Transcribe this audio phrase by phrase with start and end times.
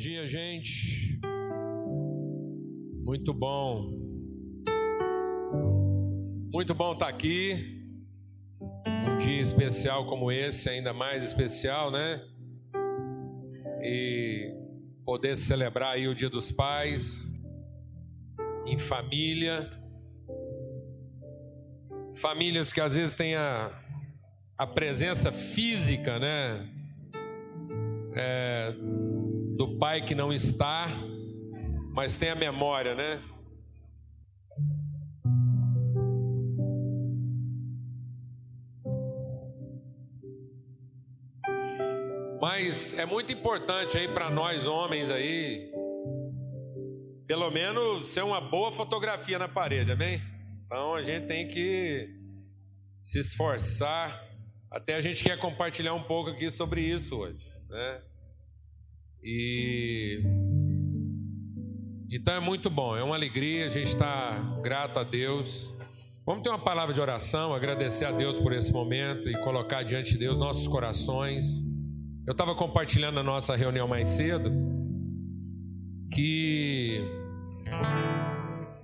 [0.00, 1.20] Dia, gente.
[3.04, 3.90] Muito bom.
[6.50, 7.84] Muito bom estar aqui.
[8.86, 12.26] Um dia especial como esse, ainda mais especial, né?
[13.82, 14.56] E
[15.04, 17.30] poder celebrar aí o Dia dos Pais
[18.66, 19.68] em família.
[22.14, 23.70] Famílias que às vezes têm a,
[24.56, 26.66] a presença física, né?
[28.16, 28.74] É,
[29.60, 30.88] do pai que não está,
[31.92, 33.22] mas tem a memória, né?
[42.40, 45.70] Mas é muito importante aí para nós homens aí,
[47.26, 50.22] pelo menos ser uma boa fotografia na parede, amém?
[50.64, 52.08] Então a gente tem que
[52.96, 54.26] se esforçar.
[54.70, 58.00] Até a gente quer compartilhar um pouco aqui sobre isso hoje, né?
[59.22, 60.22] E
[62.12, 65.72] então é muito bom, é uma alegria, a gente está grato a Deus.
[66.26, 70.12] Vamos ter uma palavra de oração, agradecer a Deus por esse momento e colocar diante
[70.12, 71.64] de Deus nossos corações.
[72.26, 74.50] Eu estava compartilhando na nossa reunião mais cedo
[76.12, 77.00] que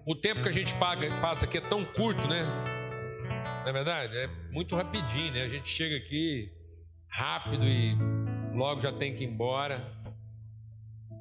[0.06, 2.44] o tempo que a gente paga, passa aqui é tão curto, né?
[3.62, 4.16] Não é verdade?
[4.16, 5.42] É muito rapidinho, né?
[5.42, 6.48] A gente chega aqui
[7.08, 7.96] rápido e
[8.54, 9.95] logo já tem que ir embora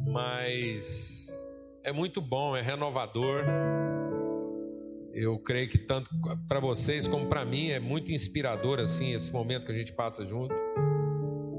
[0.06, 1.48] mas
[1.84, 3.44] é muito bom, é renovador.
[5.14, 6.10] Eu creio que tanto
[6.48, 10.26] para vocês como para mim é muito inspirador assim esse momento que a gente passa
[10.26, 10.54] junto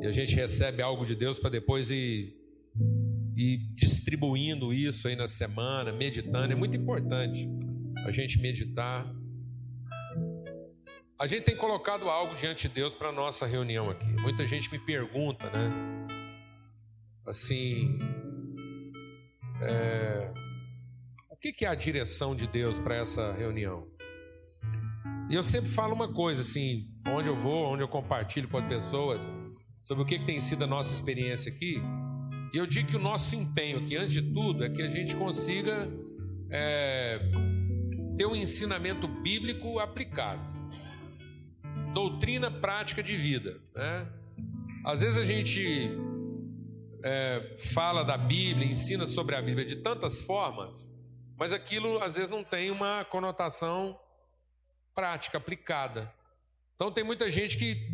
[0.03, 2.37] e a gente recebe algo de Deus para depois ir,
[3.75, 6.53] distribuindo isso aí na semana, meditando.
[6.53, 7.49] É muito importante
[8.07, 9.11] a gente meditar.
[11.19, 14.07] A gente tem colocado algo diante de Deus para nossa reunião aqui.
[14.21, 15.71] Muita gente me pergunta, né?
[17.27, 17.99] Assim,
[19.63, 20.33] é,
[21.31, 23.87] o que, que é a direção de Deus para essa reunião?
[25.29, 28.65] E eu sempre falo uma coisa assim, onde eu vou, onde eu compartilho com as
[28.65, 29.21] pessoas
[29.83, 31.81] sobre o que, que tem sido a nossa experiência aqui.
[32.53, 35.17] E eu digo que o nosso empenho aqui, antes de tudo, é que a gente
[35.17, 35.89] consiga
[36.51, 37.21] é,
[38.17, 40.43] ter um ensinamento bíblico aplicado,
[41.93, 43.61] doutrina prática de vida.
[43.75, 44.09] Né?
[44.85, 45.91] Às vezes a gente
[47.03, 50.93] é, fala da Bíblia, ensina sobre a Bíblia de tantas formas,
[51.37, 53.99] mas aquilo às vezes não tem uma conotação
[54.95, 56.13] prática, aplicada.
[56.75, 57.89] Então tem muita gente que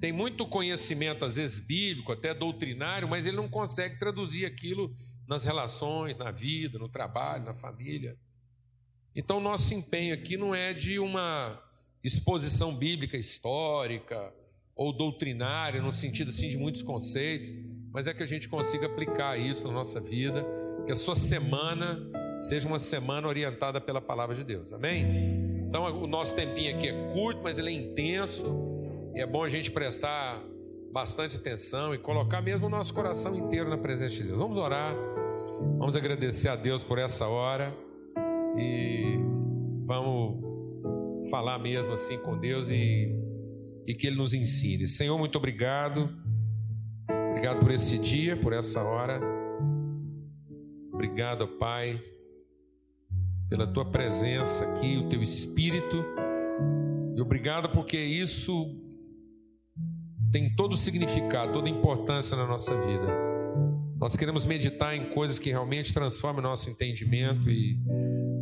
[0.00, 4.94] tem muito conhecimento, às vezes bíblico, até doutrinário, mas ele não consegue traduzir aquilo
[5.26, 8.16] nas relações, na vida, no trabalho, na família.
[9.16, 11.62] Então, nosso empenho aqui não é de uma
[12.02, 14.34] exposição bíblica histórica
[14.76, 17.54] ou doutrinária, no sentido assim de muitos conceitos,
[17.94, 20.44] mas é que a gente consiga aplicar isso na nossa vida,
[20.84, 22.00] que a sua semana
[22.40, 25.06] seja uma semana orientada pela palavra de Deus, amém?
[25.68, 28.44] Então o nosso tempinho aqui é curto, mas ele é intenso,
[29.14, 30.42] e é bom a gente prestar
[30.92, 34.38] bastante atenção e colocar mesmo o nosso coração inteiro na presença de Deus.
[34.40, 34.92] Vamos orar,
[35.78, 37.72] vamos agradecer a Deus por essa hora
[38.56, 39.20] e
[39.86, 43.14] vamos falar mesmo assim com Deus e,
[43.86, 44.84] e que Ele nos ensine.
[44.84, 46.23] Senhor, muito obrigado
[47.44, 49.20] Obrigado por esse dia, por essa hora.
[50.90, 52.02] Obrigado, Pai,
[53.50, 56.02] pela tua presença aqui, o teu espírito.
[57.14, 58.74] E obrigado porque isso
[60.32, 63.08] tem todo o significado, toda a importância na nossa vida.
[63.98, 67.78] Nós queremos meditar em coisas que realmente transformem nosso entendimento e,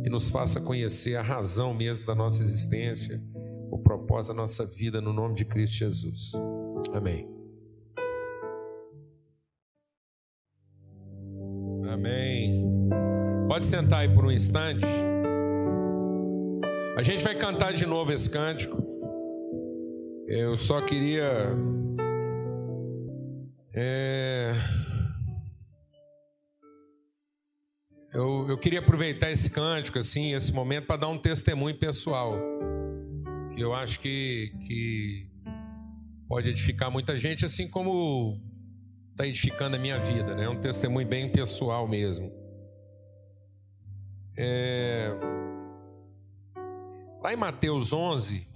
[0.05, 3.21] e nos faça conhecer a razão mesmo da nossa existência,
[3.69, 6.31] o propósito da nossa vida, no nome de Cristo Jesus.
[6.93, 7.32] Amém.
[12.03, 12.89] Amém.
[13.47, 14.85] Pode sentar aí por um instante.
[16.97, 18.83] A gente vai cantar de novo esse cântico.
[20.27, 21.23] Eu só queria.
[23.73, 24.53] É...
[28.13, 32.37] Eu, eu queria aproveitar esse cântico, assim, esse momento, para dar um testemunho pessoal.
[33.55, 35.29] Que eu acho que, que
[36.27, 38.41] pode edificar muita gente, assim como
[39.13, 40.45] está edificando a minha vida, né?
[40.45, 42.31] É um testemunho bem pessoal mesmo.
[44.35, 45.11] É...
[47.21, 48.47] Lá em Mateus 11,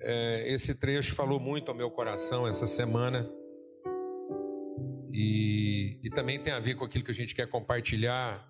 [0.00, 3.30] é, esse trecho falou muito ao meu coração essa semana.
[5.12, 8.46] E, e também tem a ver com aquilo que a gente quer compartilhar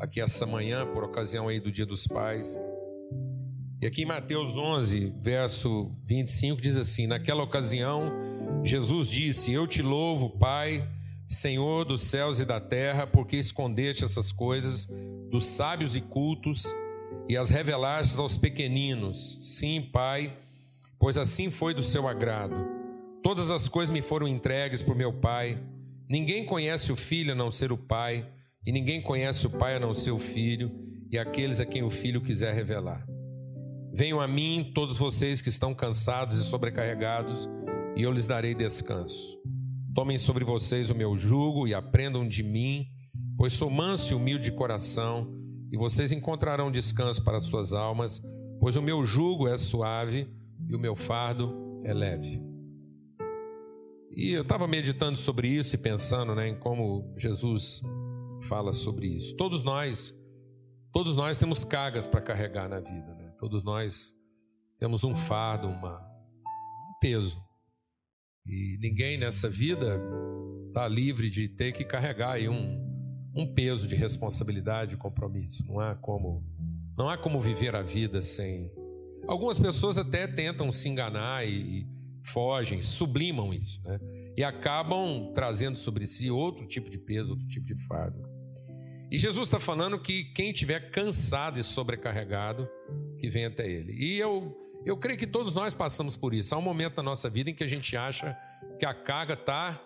[0.00, 2.60] aqui essa manhã, por ocasião aí do Dia dos Pais.
[3.82, 8.10] E aqui em Mateus 11, verso 25, diz assim: Naquela ocasião,
[8.66, 10.88] Jesus disse: Eu te louvo, Pai,
[11.26, 14.88] Senhor dos céus e da terra, porque escondeste essas coisas
[15.30, 16.74] dos sábios e cultos
[17.28, 19.56] e as revelastes aos pequeninos.
[19.56, 20.36] Sim, Pai,
[20.98, 22.56] pois assim foi do seu agrado.
[23.22, 25.62] Todas as coisas me foram entregues por meu Pai.
[26.08, 28.28] Ninguém conhece o Filho a não ser o Pai,
[28.64, 30.70] e ninguém conhece o Pai a não ser o Filho,
[31.10, 33.06] e aqueles a quem o Filho quiser revelar.
[33.92, 37.48] Venham a mim todos vocês que estão cansados e sobrecarregados,
[37.96, 39.40] e eu lhes darei descanso.
[39.94, 42.86] Tomem sobre vocês o meu jugo e aprendam de mim,
[43.36, 45.34] pois sou manso e humilde de coração,
[45.72, 48.20] e vocês encontrarão descanso para suas almas,
[48.60, 50.28] pois o meu jugo é suave
[50.68, 52.42] e o meu fardo é leve.
[54.10, 57.82] E eu estava meditando sobre isso e pensando né, em como Jesus
[58.42, 59.36] fala sobre isso.
[59.36, 60.14] Todos nós,
[60.92, 63.14] todos nós temos cargas para carregar na vida.
[63.14, 63.32] Né?
[63.38, 64.14] Todos nós
[64.78, 67.45] temos um fardo, uma, um peso.
[68.46, 70.00] E ninguém nessa vida
[70.68, 72.80] está livre de ter que carregar aí um,
[73.34, 75.64] um peso de responsabilidade e compromisso.
[75.66, 76.44] Não há como
[76.96, 78.70] não há como viver a vida sem.
[79.26, 81.86] Algumas pessoas até tentam se enganar e, e
[82.24, 83.98] fogem, sublimam isso, né?
[84.36, 88.18] E acabam trazendo sobre si outro tipo de peso, outro tipo de fardo.
[89.10, 92.68] E Jesus está falando que quem tiver cansado e sobrecarregado,
[93.18, 93.92] que venha até Ele.
[93.92, 94.54] E eu
[94.86, 96.54] eu creio que todos nós passamos por isso.
[96.54, 98.38] Há um momento na nossa vida em que a gente acha
[98.78, 99.82] que a carga está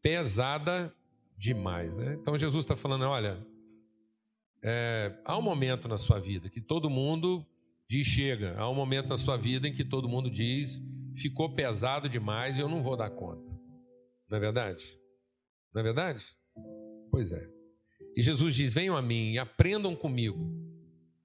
[0.00, 0.90] pesada
[1.36, 1.94] demais.
[1.94, 2.16] Né?
[2.18, 3.46] Então Jesus está falando: olha,
[4.62, 7.46] é, há um momento na sua vida que todo mundo
[7.86, 8.56] diz chega.
[8.58, 10.82] Há um momento na sua vida em que todo mundo diz
[11.14, 13.46] ficou pesado demais e eu não vou dar conta.
[14.30, 14.98] Não é verdade?
[15.74, 16.24] Não é verdade?
[17.10, 17.46] Pois é.
[18.16, 20.63] E Jesus diz: venham a mim e aprendam comigo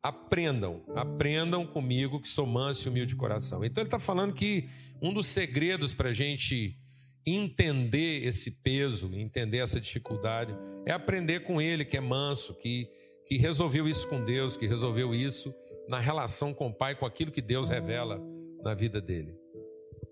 [0.01, 3.63] aprendam, aprendam comigo que sou manso e humilde de coração.
[3.63, 4.69] Então ele está falando que
[5.01, 6.78] um dos segredos para a gente
[7.25, 10.56] entender esse peso, entender essa dificuldade,
[10.86, 12.90] é aprender com ele que é manso, que,
[13.28, 15.54] que resolveu isso com Deus, que resolveu isso
[15.88, 18.22] na relação com o Pai, com aquilo que Deus revela
[18.63, 19.34] na vida dele.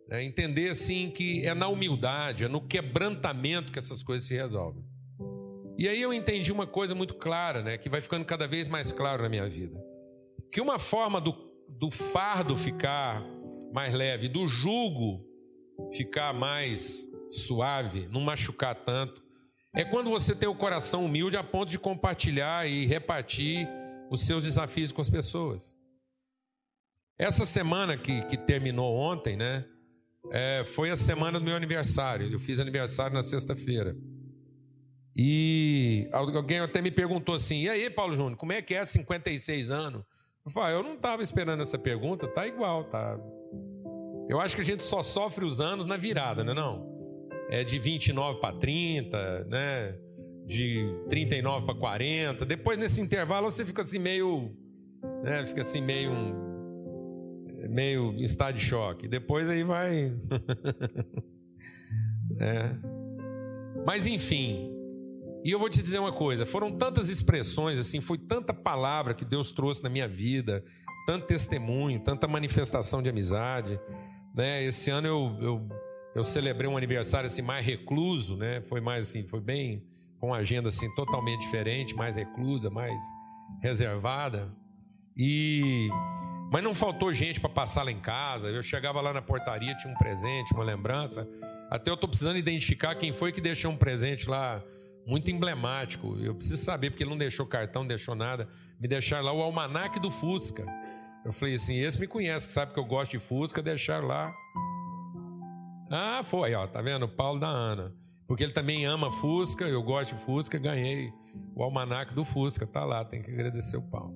[0.09, 4.83] É entender assim que é na humildade, é no quebrantamento que essas coisas se resolvem.
[5.77, 8.91] E aí eu entendi uma coisa muito clara, né, que vai ficando cada vez mais
[8.91, 9.79] claro na minha vida.
[10.51, 11.33] Que uma forma do,
[11.69, 13.23] do fardo ficar
[13.71, 15.23] mais leve, do jugo
[15.93, 19.23] ficar mais suave, não machucar tanto,
[19.75, 23.67] é quando você tem o coração humilde a ponto de compartilhar e repartir
[24.09, 25.75] os seus desafios com as pessoas.
[27.19, 29.65] Essa semana que, que terminou ontem, né?
[30.31, 32.31] É, foi a semana do meu aniversário.
[32.31, 33.95] Eu fiz aniversário na sexta-feira.
[35.17, 39.71] E alguém até me perguntou assim: e aí, Paulo Júnior, como é que é 56
[39.71, 40.03] anos?
[40.45, 43.19] Eu falei: ah, eu não estava esperando essa pergunta, tá igual, tá.
[44.29, 46.55] Eu acho que a gente só sofre os anos na virada, não é?
[46.55, 46.97] Não?
[47.49, 49.97] É de 29 para 30, né?
[50.45, 52.45] De 39 para 40.
[52.45, 54.55] Depois, nesse intervalo, você fica assim meio.
[55.23, 55.45] Né?
[55.47, 56.11] Fica assim meio.
[57.69, 59.07] Meio estado de choque.
[59.07, 60.13] Depois aí vai.
[62.39, 62.69] é.
[63.85, 64.76] Mas enfim,
[65.47, 69.23] e eu vou te dizer uma coisa: foram tantas expressões, assim, foi tanta palavra que
[69.23, 70.61] Deus trouxe na minha vida,
[71.05, 73.79] tanto testemunho, tanta manifestação de amizade.
[74.35, 74.65] Né?
[74.65, 75.69] Esse ano eu, eu,
[76.15, 78.59] eu celebrei um aniversário assim, mais recluso, né?
[78.59, 79.81] foi mais assim, foi bem
[80.19, 83.01] com uma agenda assim, totalmente diferente, mais reclusa, mais
[83.61, 84.53] reservada.
[85.15, 85.87] E
[86.51, 88.49] mas não faltou gente para passar lá em casa.
[88.49, 91.25] Eu chegava lá na portaria, tinha um presente, uma lembrança.
[91.69, 94.61] Até eu estou precisando identificar quem foi que deixou um presente lá
[95.07, 96.17] muito emblemático.
[96.19, 98.49] Eu preciso saber, porque ele não deixou cartão, não deixou nada.
[98.77, 100.65] Me deixaram lá o almanaque do Fusca.
[101.23, 104.35] Eu falei assim: esse me conhece, sabe que eu gosto de Fusca, deixaram lá.
[105.89, 107.07] Ah, foi, ó, tá vendo?
[107.07, 107.93] Paulo da Ana.
[108.27, 111.13] Porque ele também ama Fusca, eu gosto de Fusca, ganhei
[111.55, 114.13] o almanaque do Fusca, tá lá, tem que agradecer o Paulo.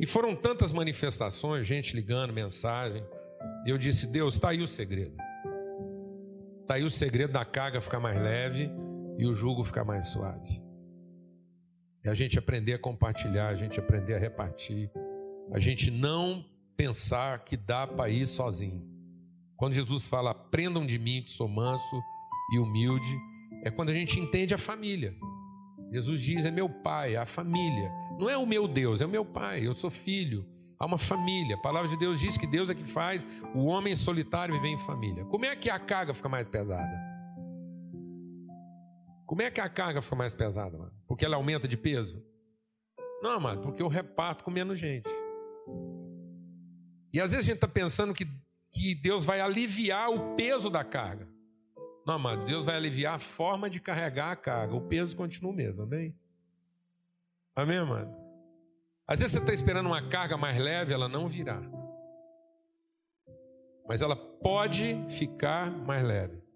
[0.00, 3.04] E foram tantas manifestações, gente ligando, mensagem.
[3.66, 5.14] Eu disse: Deus, tá aí o segredo.
[6.66, 8.70] Tá aí o segredo da carga ficar mais leve
[9.18, 10.62] e o jugo ficar mais suave.
[12.04, 14.90] É a gente aprender a compartilhar, a gente aprender a repartir,
[15.52, 16.44] a gente não
[16.76, 18.86] pensar que dá para ir sozinho.
[19.56, 22.00] Quando Jesus fala, aprendam de mim que sou manso
[22.54, 23.18] e humilde,
[23.64, 25.14] é quando a gente entende a família.
[25.90, 27.90] Jesus diz: é meu pai, a família.
[28.18, 30.46] Não é o meu Deus, é o meu pai, eu sou filho.
[30.78, 31.56] Há uma família.
[31.56, 34.78] A palavra de Deus diz que Deus é que faz o homem solitário viver em
[34.78, 35.24] família.
[35.24, 37.07] Como é que a carga fica mais pesada?
[39.28, 40.92] Como é que a carga fica mais pesada, mano?
[41.06, 42.24] Porque ela aumenta de peso?
[43.22, 45.10] Não, mano, porque eu reparto com menos gente.
[47.12, 48.26] E às vezes a gente está pensando que,
[48.72, 51.28] que Deus vai aliviar o peso da carga.
[52.06, 54.74] Não, amados, Deus vai aliviar a forma de carregar a carga.
[54.74, 56.18] O peso continua o mesmo, amém?
[57.54, 58.16] Amém, amado?
[59.06, 61.60] Às vezes você está esperando uma carga mais leve, ela não virá.
[63.86, 66.47] Mas ela pode ficar mais leve.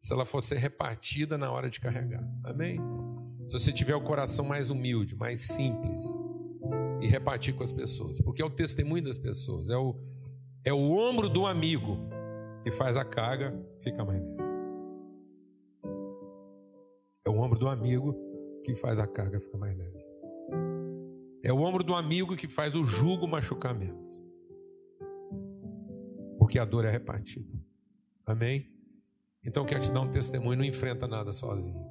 [0.00, 2.24] Se ela for ser repartida na hora de carregar.
[2.44, 2.78] Amém?
[3.46, 6.02] Se você tiver o coração mais humilde, mais simples,
[7.00, 9.96] e repartir com as pessoas, porque é o testemunho das pessoas, é o,
[10.64, 11.98] é o ombro do amigo
[12.62, 14.48] que faz a carga ficar mais leve.
[17.24, 18.14] É o ombro do amigo
[18.64, 20.04] que faz a carga ficar mais leve.
[21.42, 24.16] É o ombro do amigo que faz o jugo machucar menos.
[26.38, 27.52] Porque a dor é repartida.
[28.26, 28.66] Amém?
[29.48, 31.82] Então quero te dar um testemunho, não enfrenta nada sozinho.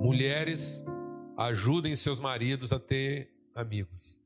[0.00, 0.82] Mulheres,
[1.36, 4.18] ajudem seus maridos a ter amigos.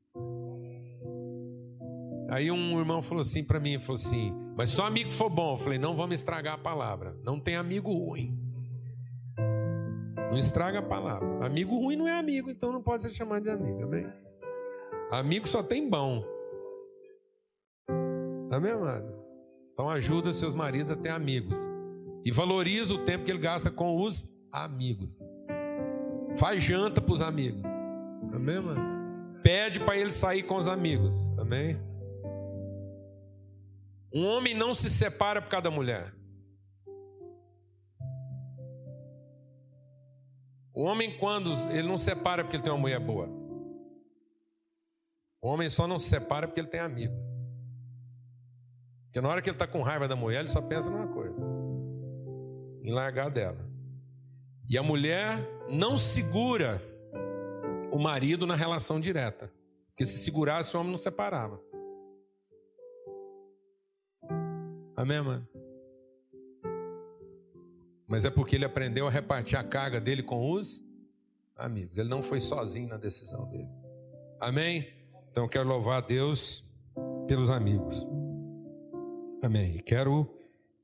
[2.29, 5.55] Aí um irmão falou assim para mim, falou assim: "Mas só amigo for bom".
[5.55, 7.13] Eu falei: "Não vamos estragar a palavra.
[7.21, 8.39] Não tem amigo ruim.
[10.29, 11.45] Não estraga a palavra.
[11.45, 14.07] Amigo ruim não é amigo, então não pode ser chamado de amigo, amém?
[15.11, 16.23] Amigo só tem bom.
[18.49, 19.14] Amém, amado?
[19.75, 21.59] Então ajuda seus maridos a ter amigos.
[22.23, 25.09] E valoriza o tempo que ele gasta com os amigos.
[26.37, 27.61] Faz janta para os amigos.
[28.33, 29.41] Amém, mano?
[29.43, 31.27] Pede para ele sair com os amigos.
[31.37, 31.77] Amém?
[34.13, 36.15] Um homem não se separa por cada mulher.
[40.73, 43.27] O homem, quando ele não separa porque ele tem uma mulher boa.
[45.41, 47.44] O homem só não se separa porque ele tem amigos.
[49.15, 51.33] Porque na hora que ele está com raiva da mulher, ele só pensa numa coisa:
[52.83, 53.65] em largar dela.
[54.67, 56.81] E a mulher não segura
[57.93, 59.49] o marido na relação direta.
[59.87, 61.61] Porque se segurasse, o homem não separava.
[64.97, 65.47] Amém, mano?
[68.05, 70.83] Mas é porque ele aprendeu a repartir a carga dele com os
[71.55, 71.97] amigos.
[71.97, 73.69] Ele não foi sozinho na decisão dele.
[74.41, 74.89] Amém?
[75.31, 76.65] Então eu quero louvar a Deus
[77.29, 78.05] pelos amigos.
[79.45, 79.77] Amém.
[79.85, 80.27] Quero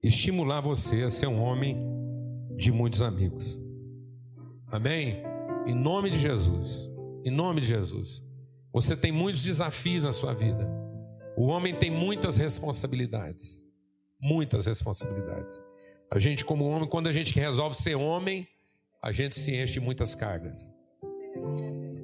[0.04, 1.84] estimular você a ser um homem
[2.56, 3.60] de muitos amigos.
[4.68, 5.24] Amém?
[5.66, 6.88] Em nome de Jesus.
[7.26, 8.24] Em nome de Jesus.
[8.72, 10.70] Você tem muitos desafios na sua vida.
[11.36, 13.66] O homem tem muitas responsabilidades.
[14.22, 15.60] Muitas responsabilidades.
[16.12, 18.48] A gente, como homem, quando a gente resolve ser homem,
[19.02, 20.72] a gente se enche de muitas cargas.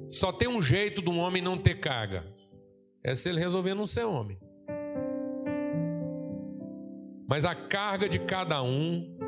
[0.08, 2.26] Só tem um jeito de um homem não ter carga:
[3.04, 4.40] é se ele resolver não ser homem.
[7.28, 9.18] Mas a carga de cada um,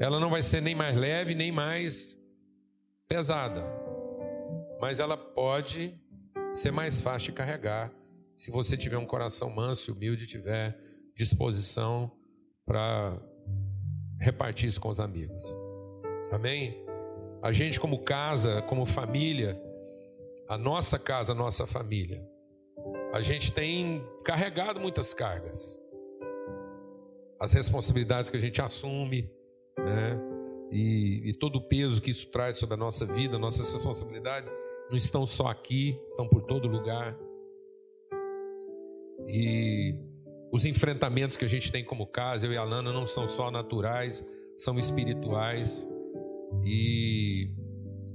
[0.00, 2.18] ela não vai ser nem mais leve, nem mais
[3.06, 3.62] pesada,
[4.80, 5.94] mas ela pode
[6.50, 7.92] ser mais fácil de carregar
[8.34, 10.78] se você tiver um coração manso e humilde, tiver
[11.16, 12.10] disposição
[12.64, 13.20] para
[14.20, 15.42] repartir isso com os amigos.
[16.30, 16.86] Amém?
[17.42, 19.60] A gente, como casa, como família,
[20.48, 22.24] a nossa casa, a nossa família,
[23.12, 25.78] a gente tem carregado muitas cargas.
[27.40, 29.30] As responsabilidades que a gente assume,
[29.78, 30.18] né?
[30.70, 34.50] e, e todo o peso que isso traz sobre a nossa vida, nossas responsabilidades,
[34.90, 37.16] não estão só aqui, estão por todo lugar.
[39.26, 39.94] E
[40.52, 43.50] os enfrentamentos que a gente tem como casa, eu e a Lana, não são só
[43.50, 44.24] naturais,
[44.56, 45.86] são espirituais.
[46.64, 47.50] E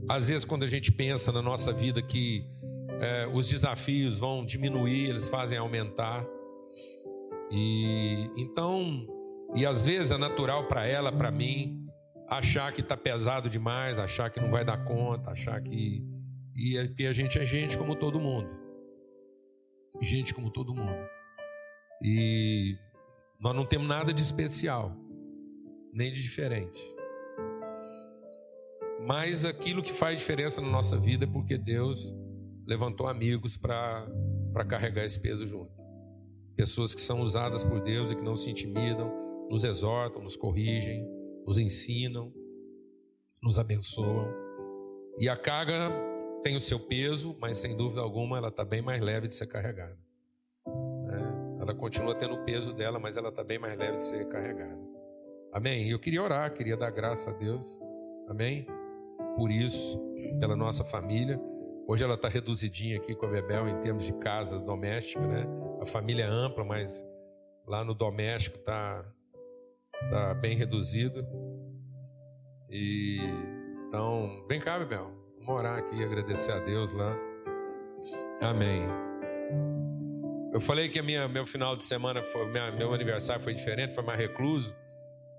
[0.10, 2.46] às vezes, quando a gente pensa na nossa vida que
[3.00, 6.26] é, os desafios vão diminuir, eles fazem aumentar.
[7.52, 9.06] E então,
[9.56, 11.88] e às vezes é natural para ela, para mim,
[12.28, 16.04] achar que está pesado demais, achar que não vai dar conta, achar que.
[16.56, 18.50] E a gente é gente como todo mundo.
[20.02, 21.08] Gente como todo mundo.
[22.02, 22.78] E
[23.40, 24.96] nós não temos nada de especial,
[25.94, 26.82] nem de diferente.
[29.06, 32.14] Mas aquilo que faz diferença na nossa vida é porque Deus
[32.66, 34.08] levantou amigos para
[34.68, 35.72] carregar esse peso junto.
[36.56, 39.12] Pessoas que são usadas por Deus e que não se intimidam,
[39.50, 41.08] nos exortam, nos corrigem,
[41.46, 42.34] nos ensinam,
[43.42, 44.28] nos abençoam.
[45.20, 45.92] E a carga
[46.44, 49.48] tem o seu peso, mas sem dúvida alguma ela está bem mais leve de ser
[49.48, 49.98] carregada.
[50.68, 54.28] É, ela continua tendo o peso dela, mas ela está bem mais leve de ser
[54.28, 54.82] carregada.
[55.52, 55.90] Amém?
[55.90, 57.80] Eu queria orar, queria dar graça a Deus.
[58.28, 58.66] Amém?
[59.36, 60.00] Por isso,
[60.40, 61.40] pela nossa família.
[61.88, 65.46] Hoje ela está reduzidinha aqui com a Bebel em termos de casa doméstica, né?
[65.82, 67.06] A família é ampla, mas
[67.68, 69.06] lá no doméstico está
[70.06, 71.26] Está bem reduzido.
[72.70, 73.20] E
[73.88, 75.12] então, vem cá, Bebel.
[75.38, 77.16] Vamos orar aqui e agradecer a Deus lá.
[78.42, 78.84] Amém.
[80.52, 83.94] Eu falei que a minha, meu final de semana, foi, minha, meu aniversário foi diferente,
[83.94, 84.74] foi mais recluso.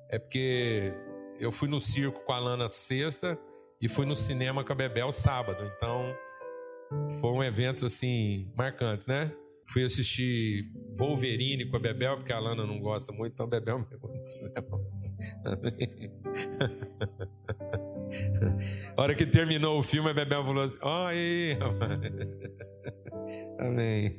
[0.08, 0.92] É porque
[1.38, 3.38] eu fui no circo com a Lana sexta
[3.80, 5.64] e fui no cinema com a Bebel sábado.
[5.76, 6.14] Então,
[7.20, 9.32] foram eventos assim marcantes, né?
[9.66, 13.78] Fui assistir Wolverine com a Bebel, porque a Lana não gosta muito, então a Bebel
[13.78, 13.86] me.
[18.96, 21.98] A hora que terminou o filme, a Bebel falou assim: Ó, aí, rapaz.
[23.58, 24.16] Amém.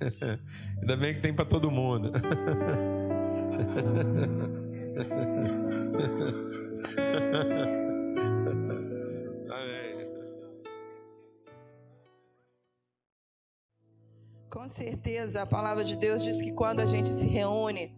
[0.82, 2.12] Ainda bem que tem para todo mundo.
[14.50, 17.96] Com certeza, a palavra de Deus diz que quando a gente se reúne,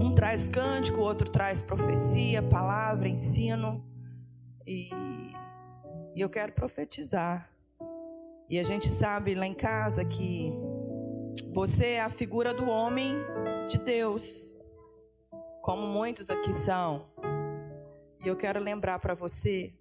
[0.00, 3.84] um traz cântico, o outro traz profecia, palavra, ensino.
[4.66, 4.90] E,
[6.14, 7.50] e eu quero profetizar.
[8.50, 10.52] E a gente sabe lá em casa que
[11.52, 13.14] você é a figura do homem
[13.68, 14.54] de Deus,
[15.62, 17.06] como muitos aqui são.
[18.24, 19.74] E eu quero lembrar para você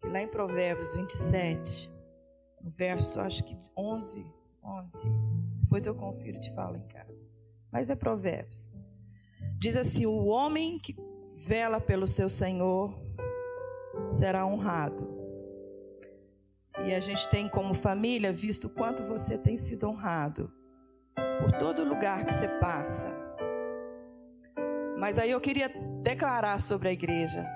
[0.00, 1.90] que lá em Provérbios 27,
[2.60, 4.26] no verso acho que 11,
[4.62, 5.08] 11.
[5.62, 7.14] Depois eu confiro e te falo em casa.
[7.70, 8.70] Mas é Provérbios.
[9.58, 10.96] Diz assim: O homem que
[11.36, 12.94] vela pelo seu Senhor
[14.08, 15.08] será honrado.
[16.84, 20.50] E a gente tem como família visto o quanto você tem sido honrado
[21.40, 23.08] por todo lugar que você passa.
[24.98, 25.68] Mas aí eu queria
[26.02, 27.46] declarar sobre a igreja.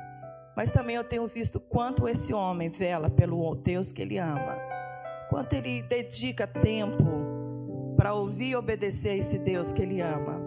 [0.57, 4.74] Mas também eu tenho visto quanto esse homem vela pelo Deus que ele ama
[5.29, 10.41] quanto ele dedica tempo para ouvir e obedecer a esse Deus que ele ama.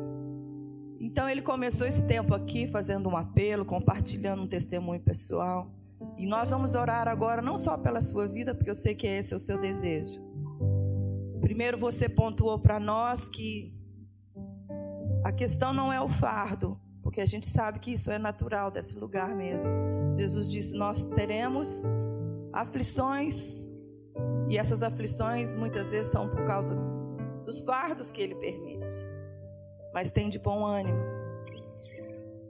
[1.00, 5.72] Então ele começou esse tempo aqui fazendo um apelo, compartilhando um testemunho pessoal.
[6.18, 9.34] E nós vamos orar agora não só pela sua vida, porque eu sei que esse
[9.34, 10.22] é o seu desejo.
[11.42, 13.74] Primeiro você pontuou para nós que
[15.24, 18.98] a questão não é o fardo, porque a gente sabe que isso é natural desse
[18.98, 19.70] lugar mesmo.
[20.16, 21.84] Jesus disse: Nós teremos
[22.52, 23.67] aflições,
[24.50, 26.76] e essas aflições muitas vezes são por causa
[27.46, 28.96] dos fardos que ele permite.
[29.94, 31.00] Mas tem de bom ânimo.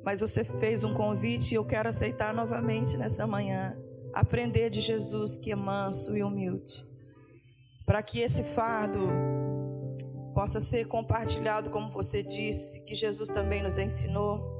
[0.04, 3.78] Mas você fez um convite e eu quero aceitar novamente nessa manhã.
[4.14, 6.86] Aprender de Jesus que é manso e humilde.
[7.86, 9.00] Para que esse fardo
[10.34, 14.56] possa ser compartilhado, como você disse, que Jesus também nos ensinou.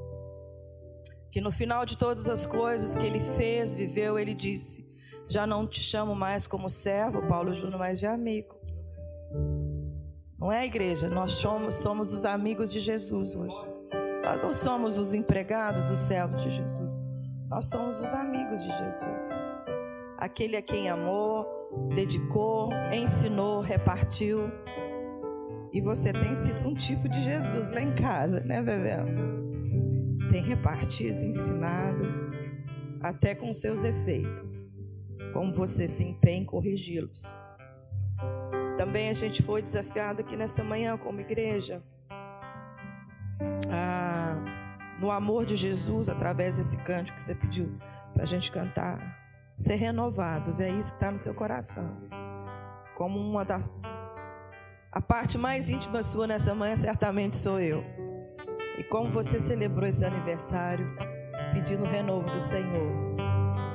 [1.30, 4.87] Que no final de todas as coisas que ele fez, viveu, ele disse:
[5.28, 8.56] já não te chamo mais como servo, Paulo Júnior, mas de amigo.
[10.38, 11.08] Não é, igreja?
[11.08, 13.60] Nós somos, somos os amigos de Jesus hoje.
[14.24, 16.98] Nós não somos os empregados, os servos de Jesus.
[17.50, 19.30] Nós somos os amigos de Jesus.
[20.16, 21.46] Aquele a quem amou,
[21.94, 24.50] dedicou, ensinou, repartiu.
[25.72, 29.04] E você tem sido um tipo de Jesus lá em casa, né, Bebel?
[30.30, 32.02] Tem repartido, ensinado,
[33.02, 34.67] até com seus defeitos
[35.38, 37.36] como você se empenha em corrigi-los.
[38.76, 41.80] Também a gente foi desafiado aqui nesta manhã, como igreja,
[44.98, 47.78] no amor de Jesus, através desse cântico que você pediu
[48.12, 48.98] para a gente cantar,
[49.56, 50.58] ser renovados.
[50.58, 51.96] É isso que está no seu coração.
[52.96, 53.60] Como uma da.
[54.90, 57.84] A parte mais íntima sua nessa manhã certamente sou eu.
[58.76, 60.84] E como você celebrou esse aniversário,
[61.52, 63.07] pedindo o renovo do Senhor.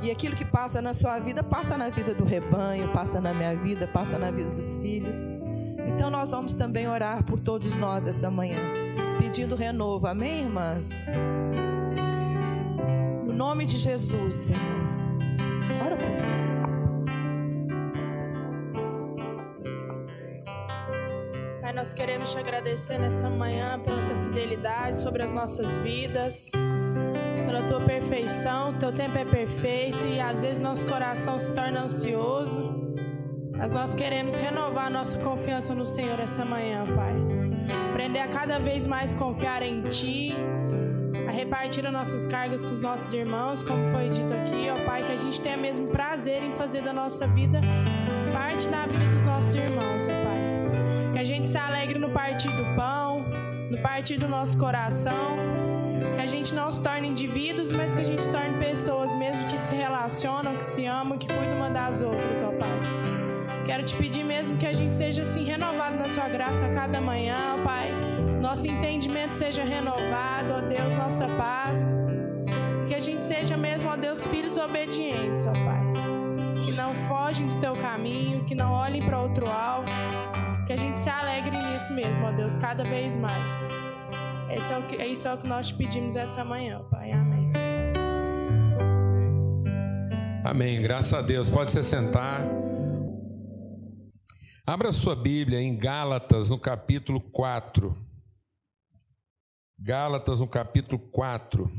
[0.04, 3.56] E aquilo que passa na sua vida, passa na vida do rebanho, passa na minha
[3.56, 5.16] vida, passa na vida dos filhos.
[5.88, 8.60] Então nós vamos também orar por todos nós essa manhã,
[9.18, 10.06] pedindo renovo.
[10.06, 10.90] Amém, irmãs?
[13.26, 14.62] No nome de Jesus, Senhor.
[15.86, 16.06] Ora por
[21.62, 26.52] Pai, nós queremos te agradecer nessa manhã pela tua fidelidade sobre as nossas vidas
[27.46, 28.74] pela tua perfeição.
[28.74, 32.74] Teu tempo é perfeito e às vezes nosso coração se torna ansioso.
[33.56, 37.14] Mas nós queremos renovar nossa confiança no Senhor essa manhã, Pai.
[37.92, 40.34] Aprender a cada vez mais confiar em Ti,
[41.28, 45.04] a repartir as nossas cargas com os nossos irmãos, como foi dito aqui, ó Pai,
[45.04, 47.62] que a gente tenha mesmo prazer em fazer da nossa vida
[48.34, 51.12] parte da vida dos nossos irmãos, ó Pai.
[51.14, 53.24] Que a gente se alegre no partir do pão,
[53.70, 55.73] no partir do nosso coração
[56.24, 59.58] a gente não se torne indivíduos, mas que a gente se torne pessoas mesmo que
[59.58, 63.66] se relacionam, que se amam, que cuidam uma das outras, ó Pai.
[63.66, 67.02] Quero te pedir mesmo que a gente seja assim renovado na sua graça a cada
[67.02, 67.90] manhã, ó Pai.
[68.42, 71.94] Nosso entendimento seja renovado, ó Deus, nossa paz.
[72.88, 76.64] Que a gente seja mesmo, ó Deus, filhos obedientes, ó Pai.
[76.64, 79.92] Que não fogem do teu caminho, que não olhem para outro alvo,
[80.66, 83.83] Que a gente se alegre nisso mesmo, ó Deus, cada vez mais.
[84.54, 87.12] Esse é o que, isso é o que nós pedimos essa manhã, Pai.
[87.12, 87.52] Amém.
[90.46, 90.80] Amém.
[90.80, 91.50] Graças a Deus.
[91.50, 92.46] Pode se sentar.
[94.64, 97.98] Abra sua Bíblia em Gálatas, no capítulo 4.
[99.80, 101.72] Gálatas, no capítulo 4.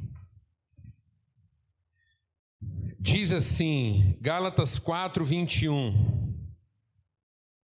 [2.99, 6.35] Diz assim, Gálatas 4, 21.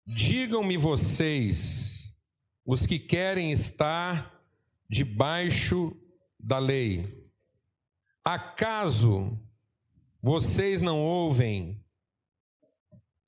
[0.07, 2.15] Digam-me vocês,
[2.65, 4.40] os que querem estar
[4.91, 5.97] debaixo
[6.37, 7.31] da lei,
[8.25, 9.39] acaso
[10.21, 11.81] vocês não ouvem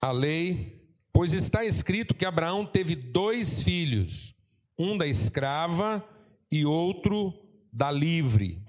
[0.01, 0.83] a lei?
[1.13, 4.35] Pois está escrito que Abraão teve dois filhos,
[4.77, 6.05] um da escrava
[6.51, 7.33] e outro
[7.73, 8.61] da livre.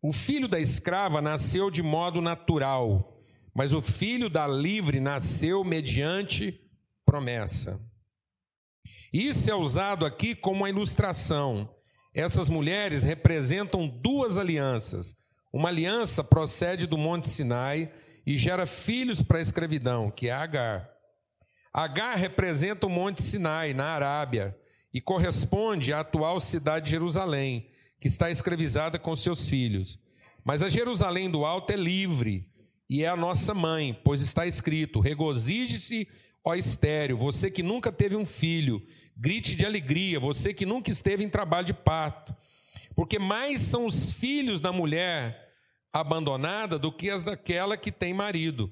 [0.00, 3.22] O filho da escrava nasceu de modo natural,
[3.54, 6.58] mas o filho da livre nasceu mediante
[7.04, 7.78] promessa.
[9.12, 11.68] Isso é usado aqui como uma ilustração.
[12.14, 15.16] Essas mulheres representam duas alianças.
[15.52, 17.92] Uma aliança procede do Monte Sinai
[18.26, 20.90] e gera filhos para a escravidão, que é Agar.
[21.72, 24.56] Agar representa o Monte Sinai, na Arábia,
[24.92, 29.98] e corresponde à atual cidade de Jerusalém, que está escravizada com seus filhos.
[30.44, 32.46] Mas a Jerusalém do Alto é livre
[32.90, 36.06] e é a nossa mãe, pois está escrito: regozije-se,
[36.44, 38.82] ó estéreo, você que nunca teve um filho,
[39.16, 42.34] grite de alegria, você que nunca esteve em trabalho de parto.
[42.94, 45.52] Porque mais são os filhos da mulher
[45.92, 48.70] abandonada do que as daquela que tem marido.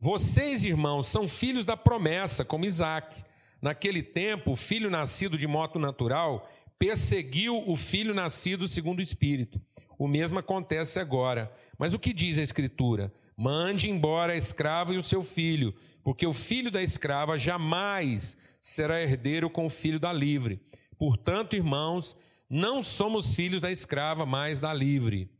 [0.00, 3.22] Vocês, irmãos, são filhos da promessa, como Isaac.
[3.60, 9.60] Naquele tempo, o filho nascido de moto natural perseguiu o filho nascido segundo o Espírito.
[9.98, 11.52] O mesmo acontece agora.
[11.78, 13.12] Mas o que diz a Escritura?
[13.36, 19.00] Mande embora a escrava e o seu filho, porque o filho da escrava jamais será
[19.00, 20.60] herdeiro com o filho da livre.
[20.98, 22.16] Portanto, irmãos,
[22.48, 25.30] não somos filhos da escrava, mas da livre.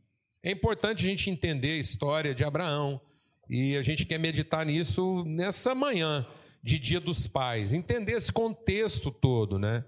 [0.43, 2.99] É importante a gente entender a história de Abraão
[3.49, 6.25] e a gente quer meditar nisso nessa manhã
[6.63, 9.83] de Dia dos Pais, entender esse contexto todo, né?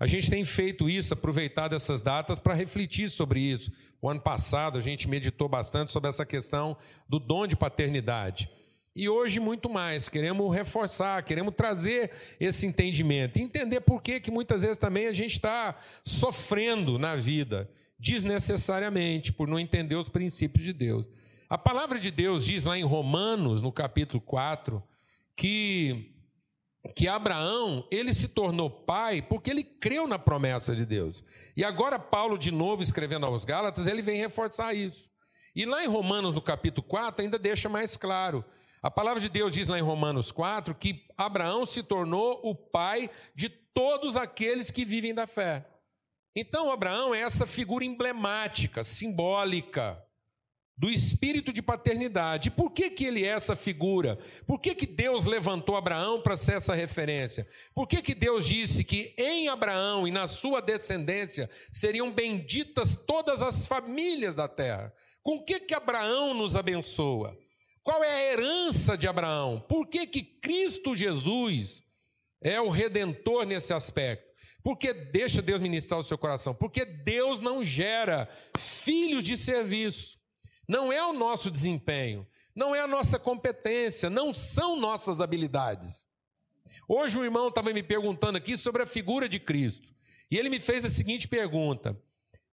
[0.00, 3.72] A gente tem feito isso, aproveitado essas datas para refletir sobre isso.
[4.00, 6.76] O ano passado a gente meditou bastante sobre essa questão
[7.08, 8.48] do dom de paternidade.
[8.98, 14.62] E hoje muito mais, queremos reforçar, queremos trazer esse entendimento, entender por que, que muitas
[14.62, 20.72] vezes também a gente está sofrendo na vida, desnecessariamente, por não entender os princípios de
[20.72, 21.08] Deus.
[21.48, 24.82] A palavra de Deus diz lá em Romanos, no capítulo 4,
[25.36, 26.12] que
[26.96, 31.22] que Abraão, ele se tornou pai porque ele creu na promessa de Deus.
[31.56, 35.08] E agora Paulo de novo escrevendo aos Gálatas, ele vem reforçar isso.
[35.54, 38.44] E lá em Romanos no capítulo 4 ainda deixa mais claro.
[38.82, 43.10] A palavra de Deus diz lá em Romanos 4 que Abraão se tornou o pai
[43.34, 45.66] de todos aqueles que vivem da fé.
[46.34, 50.00] Então Abraão é essa figura emblemática, simbólica
[50.78, 52.52] do espírito de paternidade.
[52.52, 54.16] Por que, que ele é essa figura?
[54.46, 57.48] Por que, que Deus levantou Abraão para ser essa referência?
[57.74, 63.42] Por que, que Deus disse que em Abraão e na sua descendência seriam benditas todas
[63.42, 64.94] as famílias da terra?
[65.20, 67.36] Com que, que Abraão nos abençoa?
[67.88, 69.64] Qual é a herança de Abraão?
[69.66, 71.82] Por que, que Cristo Jesus
[72.38, 74.28] é o redentor nesse aspecto?
[74.62, 76.54] Porque deixa Deus ministrar o seu coração.
[76.54, 80.18] Porque Deus não gera filhos de serviço.
[80.68, 86.04] Não é o nosso desempenho, não é a nossa competência, não são nossas habilidades.
[86.86, 89.94] Hoje um irmão estava me perguntando aqui sobre a figura de Cristo.
[90.30, 91.98] E ele me fez a seguinte pergunta: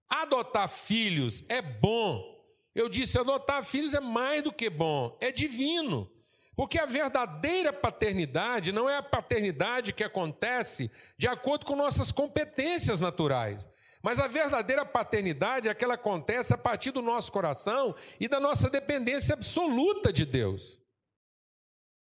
[0.08, 2.33] adotar filhos é bom?
[2.74, 6.10] Eu disse: adotar filhos é mais do que bom, é divino.
[6.56, 13.00] Porque a verdadeira paternidade não é a paternidade que acontece de acordo com nossas competências
[13.00, 13.68] naturais.
[14.00, 18.38] Mas a verdadeira paternidade é aquela que acontece a partir do nosso coração e da
[18.38, 20.78] nossa dependência absoluta de Deus.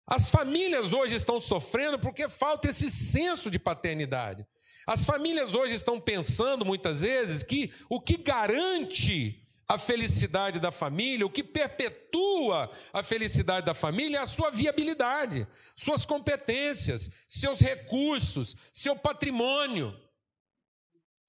[0.07, 4.47] As famílias hoje estão sofrendo porque falta esse senso de paternidade.
[4.87, 11.25] As famílias hoje estão pensando muitas vezes que o que garante a felicidade da família,
[11.25, 18.55] o que perpetua a felicidade da família é a sua viabilidade, suas competências, seus recursos,
[18.73, 19.99] seu patrimônio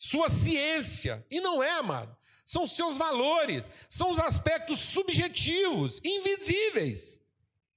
[0.04, 1.26] sua ciência.
[1.32, 2.14] E não é, amado.
[2.46, 7.22] São seus valores, são os aspectos subjetivos, invisíveis,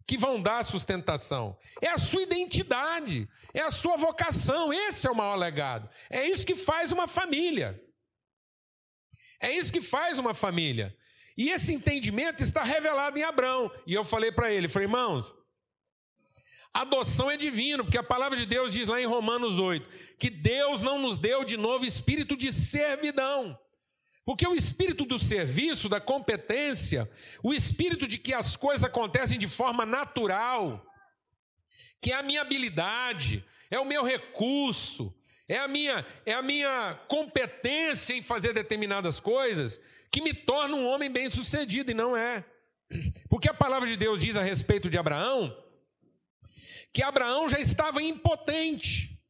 [0.04, 1.56] que vão dar sustentação.
[1.80, 4.72] É a sua identidade, é a sua vocação.
[4.72, 5.88] Esse é o maior legado.
[6.10, 7.80] É isso que faz uma família.
[9.40, 10.96] É isso que faz uma família.
[11.36, 13.70] E esse entendimento está revelado em Abraão.
[13.86, 15.34] E eu falei para ele, falei, irmãos,
[16.72, 20.82] adoção é divino, porque a palavra de Deus diz lá em Romanos 8 que Deus
[20.82, 23.58] não nos deu de novo espírito de servidão.
[24.24, 27.08] Porque o espírito do serviço, da competência,
[27.42, 30.84] o espírito de que as coisas acontecem de forma natural,
[32.00, 35.14] que é a minha habilidade, é o meu recurso,
[35.48, 39.80] é a minha, é a minha competência em fazer determinadas coisas,
[40.10, 42.44] que me torna um homem bem-sucedido, e não é.
[43.28, 45.56] Porque a palavra de Deus diz a respeito de Abraão
[46.96, 49.20] que Abraão já estava impotente.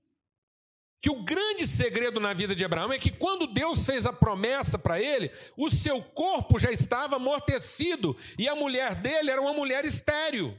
[1.02, 4.78] Que o grande segredo na vida de Abraão é que quando Deus fez a promessa
[4.78, 9.84] para ele, o seu corpo já estava amortecido e a mulher dele era uma mulher
[9.84, 10.56] estéril.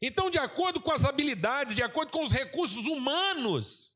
[0.00, 3.94] Então, de acordo com as habilidades, de acordo com os recursos humanos,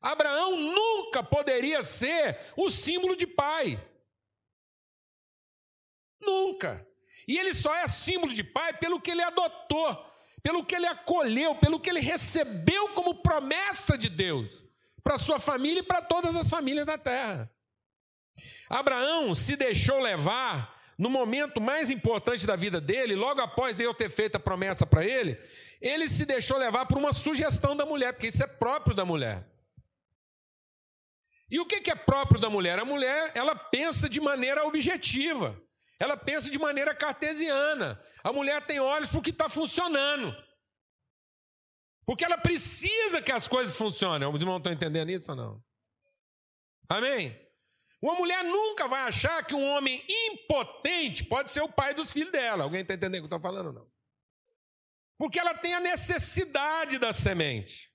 [0.00, 3.78] Abraão nunca poderia ser o símbolo de pai.
[6.20, 6.86] Nunca.
[7.28, 10.06] E ele só é símbolo de pai pelo que ele adotou,
[10.42, 14.64] pelo que ele acolheu, pelo que ele recebeu como promessa de Deus
[15.02, 17.50] para sua família e para todas as famílias da terra.
[18.68, 24.10] Abraão se deixou levar no momento mais importante da vida dele, logo após Deus ter
[24.10, 25.38] feito a promessa para ele,
[25.80, 29.46] ele se deixou levar por uma sugestão da mulher, porque isso é próprio da mulher.
[31.50, 32.78] E o que é próprio da mulher?
[32.78, 35.60] A mulher, ela pensa de maneira objetiva.
[35.98, 38.00] Ela pensa de maneira cartesiana.
[38.22, 40.34] A mulher tem olhos para o que está funcionando.
[42.06, 44.28] Porque ela precisa que as coisas funcionem.
[44.28, 45.64] Os irmãos estão entendendo isso ou não?
[46.88, 47.38] Amém?
[48.00, 52.32] Uma mulher nunca vai achar que um homem impotente pode ser o pai dos filhos
[52.32, 52.64] dela.
[52.64, 53.90] Alguém está entendendo o que eu estou falando ou não?
[55.18, 57.89] Porque ela tem a necessidade da semente.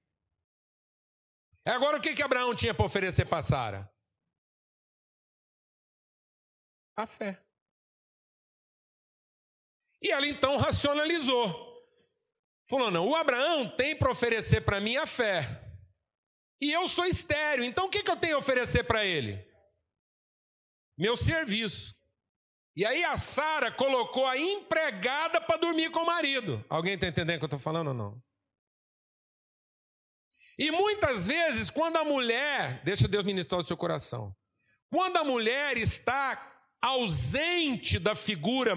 [1.65, 3.91] Agora o que, que Abraão tinha para oferecer para Sara?
[6.95, 7.41] A fé.
[10.01, 11.65] E ela então racionalizou.
[12.69, 15.61] Falou: não, o Abraão tem para oferecer para mim a fé.
[16.61, 19.45] E eu sou estéreo, então o que, que eu tenho a oferecer para ele?
[20.97, 21.93] Meu serviço.
[22.75, 26.63] E aí a Sara colocou a empregada para dormir com o marido.
[26.69, 28.21] Alguém está entendendo o que eu estou falando ou não?
[30.57, 34.33] E muitas vezes, quando a mulher, deixa Deus ministrar o seu coração,
[34.89, 38.75] quando a mulher está ausente da figura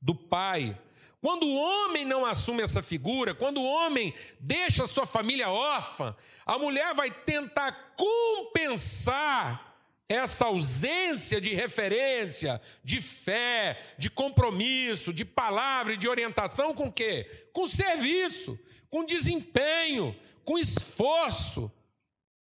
[0.00, 0.78] do pai.
[1.20, 6.14] Quando o homem não assume essa figura, quando o homem deixa sua família órfã,
[6.46, 9.66] a mulher vai tentar compensar
[10.08, 17.48] essa ausência de referência, de fé, de compromisso, de palavra e de orientação com quê?
[17.52, 20.16] Com serviço, com desempenho,
[20.48, 21.70] com esforço.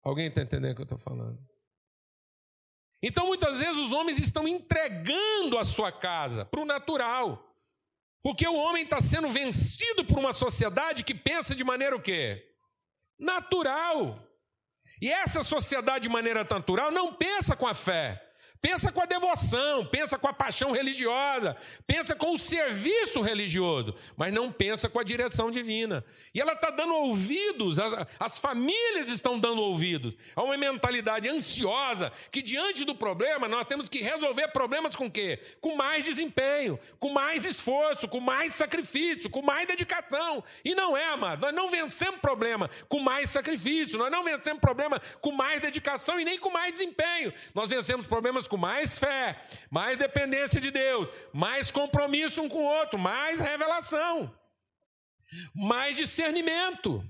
[0.03, 1.39] Alguém está entendendo o que eu estou falando?
[3.01, 7.51] Então, muitas vezes, os homens estão entregando a sua casa para o natural.
[8.21, 12.47] Porque o homem está sendo vencido por uma sociedade que pensa de maneira o quê?
[13.17, 14.19] Natural.
[15.01, 18.24] E essa sociedade, de maneira natural, não pensa com a fé.
[18.65, 24.34] Pensa com a devoção, pensa com a paixão religiosa, pensa com o serviço religioso, mas
[24.34, 26.04] não pensa com a direção divina.
[26.34, 32.12] E ela está dando ouvidos, as, as, famílias estão dando ouvidos a uma mentalidade ansiosa
[32.32, 35.39] que, diante do problema, nós temos que resolver problemas com quê?
[35.62, 40.43] Com mais desempenho, com mais esforço, com mais sacrifício, com mais dedicação.
[40.63, 44.99] E não é, amado, nós não vencemos problema com mais sacrifício, nós não vencemos problema
[45.21, 47.32] com mais dedicação e nem com mais desempenho.
[47.54, 49.37] Nós vencemos problemas com com mais fé,
[49.69, 54.33] mais dependência de Deus, mais compromisso um com o outro, mais revelação,
[55.53, 57.03] mais discernimento.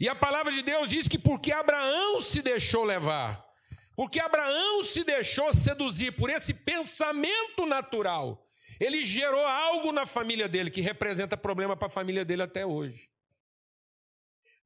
[0.00, 3.46] E a palavra de Deus diz que porque Abraão se deixou levar,
[3.94, 8.44] porque Abraão se deixou seduzir por esse pensamento natural,
[8.80, 13.08] ele gerou algo na família dele que representa problema para a família dele até hoje.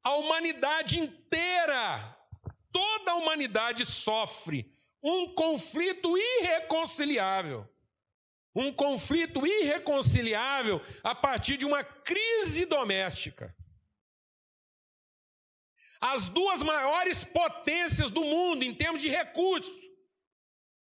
[0.03, 2.17] A humanidade inteira
[2.75, 4.69] toda a humanidade sofre
[5.01, 7.69] um conflito irreconciliável.
[8.57, 13.55] Um conflito irreconciliável a partir de uma crise doméstica.
[16.01, 19.85] As duas maiores potências do mundo em termos de recursos.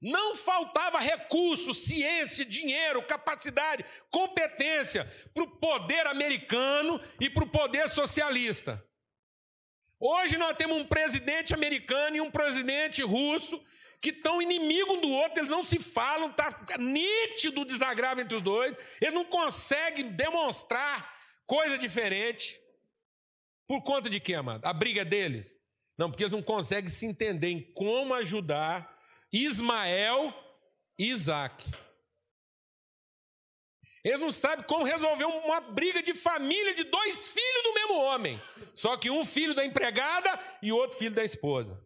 [0.02, 7.88] Não faltava recurso, ciência, dinheiro, capacidade, competência para o poder americano e para o poder
[7.90, 8.84] socialista.
[10.00, 13.64] Hoje nós temos um presidente americano e um presidente russo
[14.02, 18.36] que estão inimigo um do outro, eles não se falam, está nítido o desagravo entre
[18.36, 21.12] os dois, eles não conseguem demonstrar
[21.48, 22.60] coisa diferente.
[23.68, 24.64] Por conta de quê, amado?
[24.66, 25.52] A briga deles?
[25.98, 28.96] Não, porque eles não conseguem se entender em como ajudar
[29.32, 30.34] Ismael
[31.00, 31.64] e Isaac.
[34.06, 38.40] Eles não sabem como resolver uma briga de família de dois filhos do mesmo homem.
[38.76, 41.84] Só que um filho da empregada e outro filho da esposa.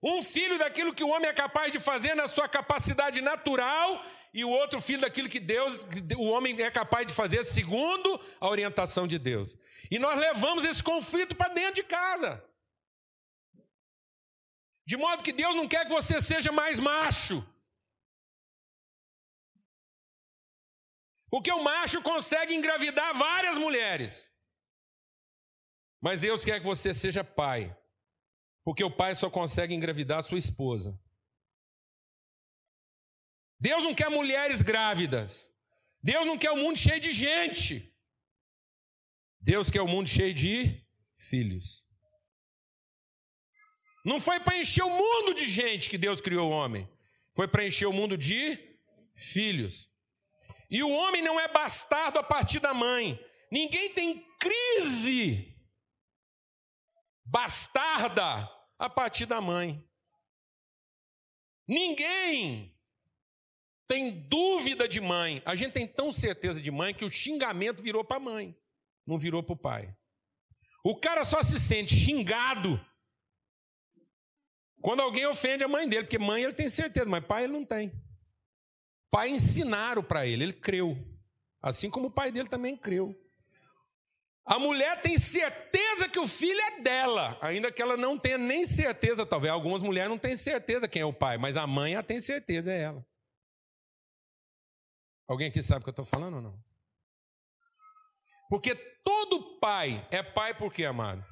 [0.00, 4.00] Um filho daquilo que o homem é capaz de fazer na sua capacidade natural
[4.32, 5.84] e o outro filho daquilo que Deus,
[6.16, 9.58] o homem é capaz de fazer segundo a orientação de Deus.
[9.90, 12.44] E nós levamos esse conflito para dentro de casa.
[14.86, 17.44] De modo que Deus não quer que você seja mais macho.
[21.34, 24.30] Porque o macho consegue engravidar várias mulheres.
[26.00, 27.76] Mas Deus quer que você seja pai.
[28.62, 30.96] Porque o pai só consegue engravidar a sua esposa.
[33.58, 35.52] Deus não quer mulheres grávidas.
[36.00, 37.92] Deus não quer o um mundo cheio de gente.
[39.40, 41.84] Deus quer o um mundo cheio de filhos.
[44.04, 46.88] Não foi para encher o mundo de gente que Deus criou o homem.
[47.34, 48.56] Foi para encher o mundo de
[49.16, 49.92] filhos.
[50.74, 53.16] E o homem não é bastardo a partir da mãe.
[53.48, 55.56] Ninguém tem crise
[57.24, 59.88] bastarda a partir da mãe.
[61.64, 62.76] Ninguém
[63.86, 65.40] tem dúvida de mãe.
[65.46, 68.58] A gente tem tão certeza de mãe que o xingamento virou para a mãe,
[69.06, 69.96] não virou para o pai.
[70.82, 72.84] O cara só se sente xingado
[74.80, 77.64] quando alguém ofende a mãe dele, porque mãe ele tem certeza, mas pai ele não
[77.64, 77.92] tem.
[79.14, 80.98] Pai ensinaram para ele, ele creu.
[81.62, 83.14] Assim como o pai dele também creu.
[84.44, 88.66] A mulher tem certeza que o filho é dela, ainda que ela não tenha nem
[88.66, 89.52] certeza, talvez.
[89.52, 92.72] Algumas mulheres não têm certeza quem é o pai, mas a mãe ela tem certeza,
[92.72, 93.06] é ela.
[95.28, 96.64] Alguém aqui sabe o que eu estou falando ou não?
[98.50, 101.24] Porque todo pai é pai por quê, amado?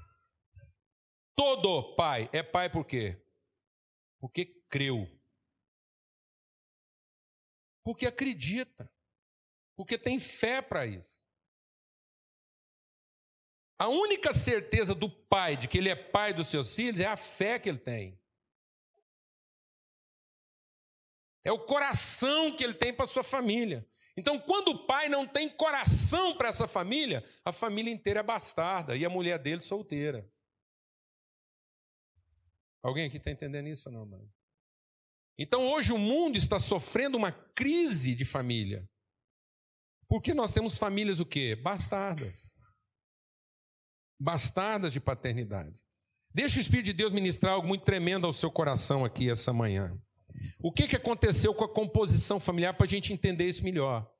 [1.35, 3.21] Todo pai é pai por quê?
[4.21, 5.21] Porque creu.
[7.85, 8.91] Porque acredita.
[9.77, 11.21] Porque tem fé para isso.
[13.79, 17.17] A única certeza do pai de que ele é pai dos seus filhos é a
[17.17, 18.21] fé que ele tem.
[21.45, 23.85] É o coração que ele tem para sua família.
[24.17, 28.95] Então, quando o pai não tem coração para essa família, a família inteira é bastarda
[28.95, 30.31] e a mulher dele solteira.
[32.83, 34.33] Alguém aqui está entendendo isso ou não, mano?
[35.39, 38.89] Então, hoje o mundo está sofrendo uma crise de família.
[40.09, 41.57] Porque nós temos famílias o quê?
[41.57, 42.55] Bastardas.
[44.21, 45.83] Bastardas de paternidade.
[46.35, 49.99] Deixa o Espírito de Deus ministrar algo muito tremendo ao seu coração aqui essa manhã.
[50.63, 54.11] O que, que aconteceu com a composição familiar para a gente entender isso melhor?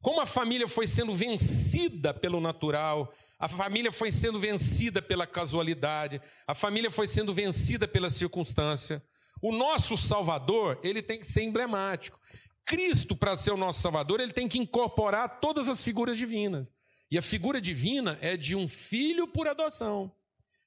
[0.00, 6.20] Como a família foi sendo vencida pelo natural, a família foi sendo vencida pela casualidade,
[6.46, 9.02] a família foi sendo vencida pela circunstância.
[9.42, 12.18] O nosso Salvador, ele tem que ser emblemático.
[12.64, 16.72] Cristo, para ser o nosso Salvador, ele tem que incorporar todas as figuras divinas.
[17.10, 20.14] E a figura divina é de um filho por adoção.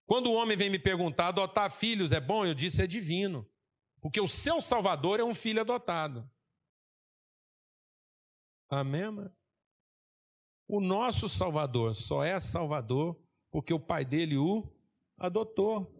[0.05, 2.45] Quando o homem vem me perguntar, adotar filhos é bom?
[2.45, 3.49] Eu disse, é divino.
[4.01, 6.29] Porque o seu Salvador é um filho adotado.
[8.69, 9.09] Amém?
[9.09, 9.33] Mano?
[10.67, 13.17] O nosso Salvador só é Salvador
[13.51, 14.69] porque o pai dele o
[15.17, 15.94] adotou.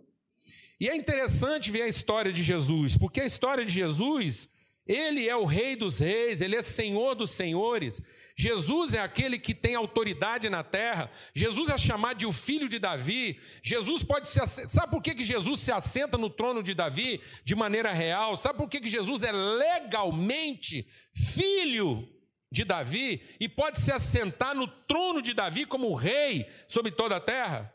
[0.80, 4.50] E é interessante ver a história de Jesus, porque a história de Jesus
[4.88, 8.00] ele é o Rei dos Reis, ele é Senhor dos Senhores.
[8.38, 11.10] Jesus é aquele que tem autoridade na terra.
[11.34, 13.40] Jesus é chamado de o filho de Davi.
[13.64, 17.56] Jesus pode se sabe por que, que Jesus se assenta no trono de Davi de
[17.56, 18.38] maneira real?
[18.38, 22.08] Sabe por que, que Jesus é legalmente filho
[22.52, 27.22] de Davi e pode se assentar no trono de Davi como rei sobre toda a
[27.22, 27.74] terra?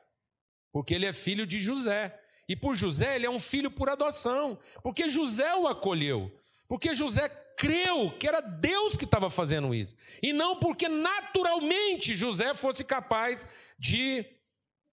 [0.72, 2.19] Porque ele é filho de José.
[2.50, 6.36] E por José ele é um filho por adoção, porque José o acolheu.
[6.66, 9.94] Porque José creu que era Deus que estava fazendo isso.
[10.20, 13.46] E não porque naturalmente José fosse capaz
[13.78, 14.26] de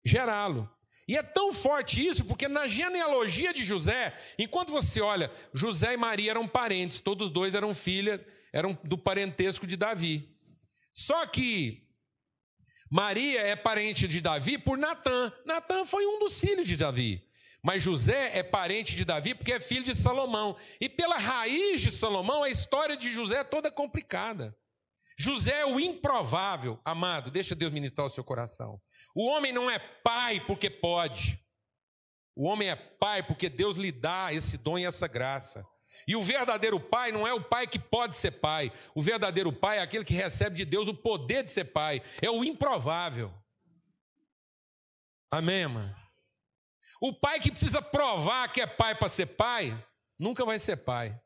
[0.05, 0.69] gerá-lo.
[1.07, 5.97] E é tão forte isso, porque na genealogia de José, enquanto você olha, José e
[5.97, 8.21] Maria eram parentes, todos dois eram filhas,
[8.53, 10.29] eram do parentesco de Davi.
[10.93, 11.88] Só que
[12.88, 15.34] Maria é parente de Davi por Natã.
[15.43, 17.26] Natã foi um dos filhos de Davi.
[17.68, 20.55] Mas José é parente de Davi porque é filho de Salomão.
[20.80, 24.55] E pela raiz de Salomão, a história de José é toda complicada.
[25.20, 28.80] José é o improvável, amado, deixa Deus ministrar o seu coração.
[29.13, 31.38] O homem não é pai porque pode.
[32.34, 35.68] O homem é pai porque Deus lhe dá esse dom e essa graça.
[36.07, 38.72] E o verdadeiro pai não é o pai que pode ser pai.
[38.95, 42.01] O verdadeiro pai é aquele que recebe de Deus o poder de ser pai.
[42.22, 43.34] É o improvável.
[45.30, 46.07] Amém, mano?
[46.99, 49.77] O pai que precisa provar que é pai para ser pai,
[50.17, 51.19] nunca vai ser pai.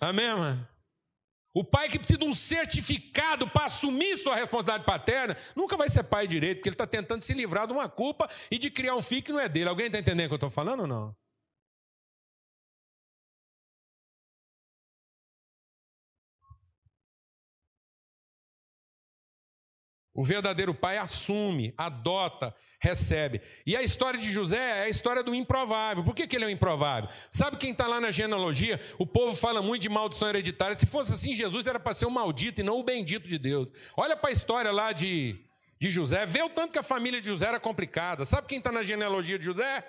[0.00, 0.68] Amém, mano?
[1.54, 6.02] O pai que precisa de um certificado para assumir sua responsabilidade paterna, nunca vai ser
[6.02, 9.02] pai direito, porque ele está tentando se livrar de uma culpa e de criar um
[9.02, 9.68] filho que não é dele.
[9.68, 11.14] Alguém está entendendo o que eu estou falando ou não?
[20.14, 23.40] O verdadeiro pai assume, adota, recebe.
[23.64, 26.04] E a história de José é a história do improvável.
[26.04, 27.08] Por que, que ele é um improvável?
[27.30, 28.78] Sabe quem está lá na genealogia?
[28.98, 30.78] O povo fala muito de maldição hereditária.
[30.78, 33.68] Se fosse assim, Jesus era para ser o maldito e não o bendito de Deus.
[33.96, 35.40] Olha para a história lá de,
[35.80, 36.26] de José.
[36.26, 38.26] Vê o tanto que a família de José era complicada.
[38.26, 39.88] Sabe quem está na genealogia de José?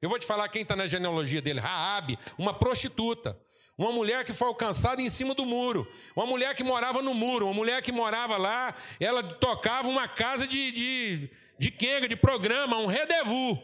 [0.00, 1.58] Eu vou te falar quem está na genealogia dele.
[1.58, 3.40] Raabe, uma prostituta.
[3.76, 5.90] Uma mulher que foi alcançada em cima do muro.
[6.14, 7.46] Uma mulher que morava no muro.
[7.46, 8.74] Uma mulher que morava lá.
[9.00, 13.58] Ela tocava uma casa de, de, de quenga, de programa, um rendezvous.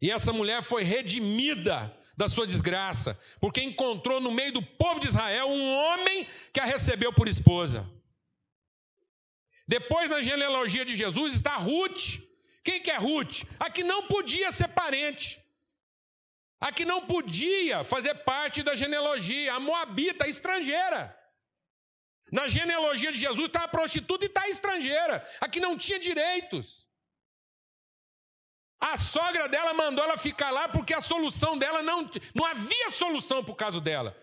[0.00, 5.08] E essa mulher foi redimida da sua desgraça, porque encontrou no meio do povo de
[5.08, 7.86] Israel um homem que a recebeu por esposa.
[9.68, 12.20] Depois, na genealogia de Jesus, está Ruth.
[12.64, 13.42] Quem que é Ruth?
[13.58, 15.44] A que não podia ser parente
[16.60, 21.16] a que não podia fazer parte da genealogia, a moabita, estrangeira.
[22.32, 25.98] Na genealogia de Jesus está a prostituta e está a estrangeira, a que não tinha
[25.98, 26.86] direitos.
[28.80, 33.38] A sogra dela mandou ela ficar lá porque a solução dela não, não havia solução
[33.38, 34.16] o caso dela.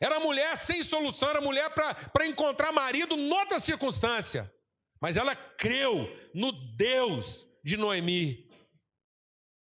[0.00, 4.52] Era mulher sem solução, era mulher para encontrar marido noutra circunstância.
[5.00, 8.51] Mas ela creu no Deus de Noemi.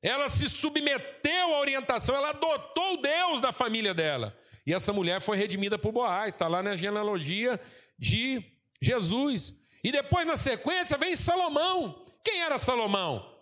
[0.03, 4.39] Ela se submeteu à orientação, ela adotou Deus da família dela.
[4.67, 7.61] E essa mulher foi redimida por Boaz, está lá na genealogia
[7.99, 8.43] de
[8.81, 9.55] Jesus.
[9.83, 12.05] E depois, na sequência, vem Salomão.
[12.25, 13.33] Quem era Salomão?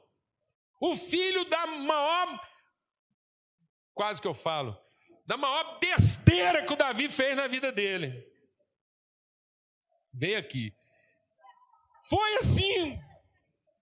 [0.81, 2.41] O filho da maior.
[3.95, 4.79] Quase que eu falo.
[5.27, 8.23] Da maior besteira que o Davi fez na vida dele.
[10.13, 10.75] Vem aqui.
[12.09, 12.99] Foi assim.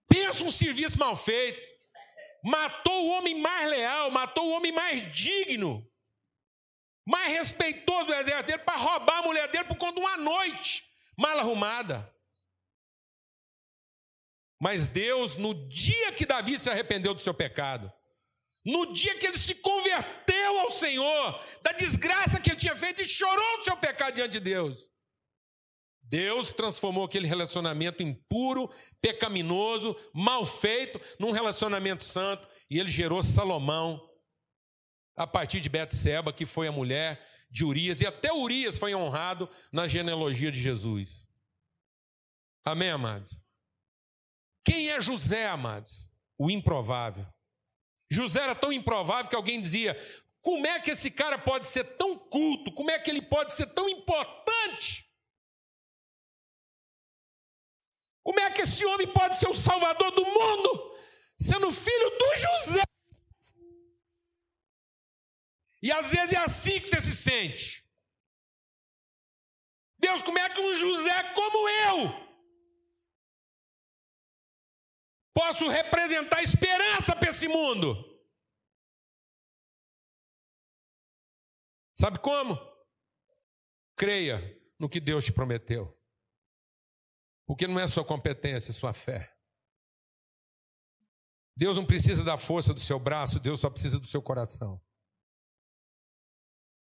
[0.09, 1.72] Pensa um serviço mal feito
[2.43, 5.89] matou o homem mais leal, matou o homem mais digno,
[7.07, 10.85] mais respeitoso do exército dele para roubar a mulher dele por conta de uma noite
[11.17, 12.13] mal arrumada.
[14.61, 17.93] Mas Deus, no dia que Davi se arrependeu do seu pecado,
[18.65, 23.09] no dia que ele se converteu ao Senhor, da desgraça que ele tinha feito e
[23.09, 24.92] chorou do seu pecado diante de Deus,
[26.13, 33.99] Deus transformou aquele relacionamento impuro, pecaminoso, mal feito, num relacionamento santo, e ele gerou Salomão
[35.17, 39.49] a partir de Betseba, que foi a mulher de Urias, e até Urias foi honrado
[39.73, 41.27] na genealogia de Jesus.
[42.63, 43.41] Amém, amados?
[44.67, 46.11] Quem é José, amados?
[46.37, 47.27] O improvável.
[48.11, 49.97] José era tão improvável que alguém dizia:
[50.43, 52.71] como é que esse cara pode ser tão culto?
[52.71, 55.11] Como é que ele pode ser tão importante?
[58.23, 60.97] Como é que esse homem pode ser o salvador do mundo,
[61.39, 62.83] sendo filho do José?
[65.83, 67.83] E às vezes é assim que você se sente.
[69.99, 72.23] Deus, como é que um José como eu
[75.35, 77.97] posso representar esperança para esse mundo?
[81.99, 82.59] Sabe como?
[83.97, 85.97] Creia no que Deus te prometeu.
[87.47, 89.33] Porque não é sua competência, é sua fé.
[91.57, 94.81] Deus não precisa da força do seu braço, Deus só precisa do seu coração.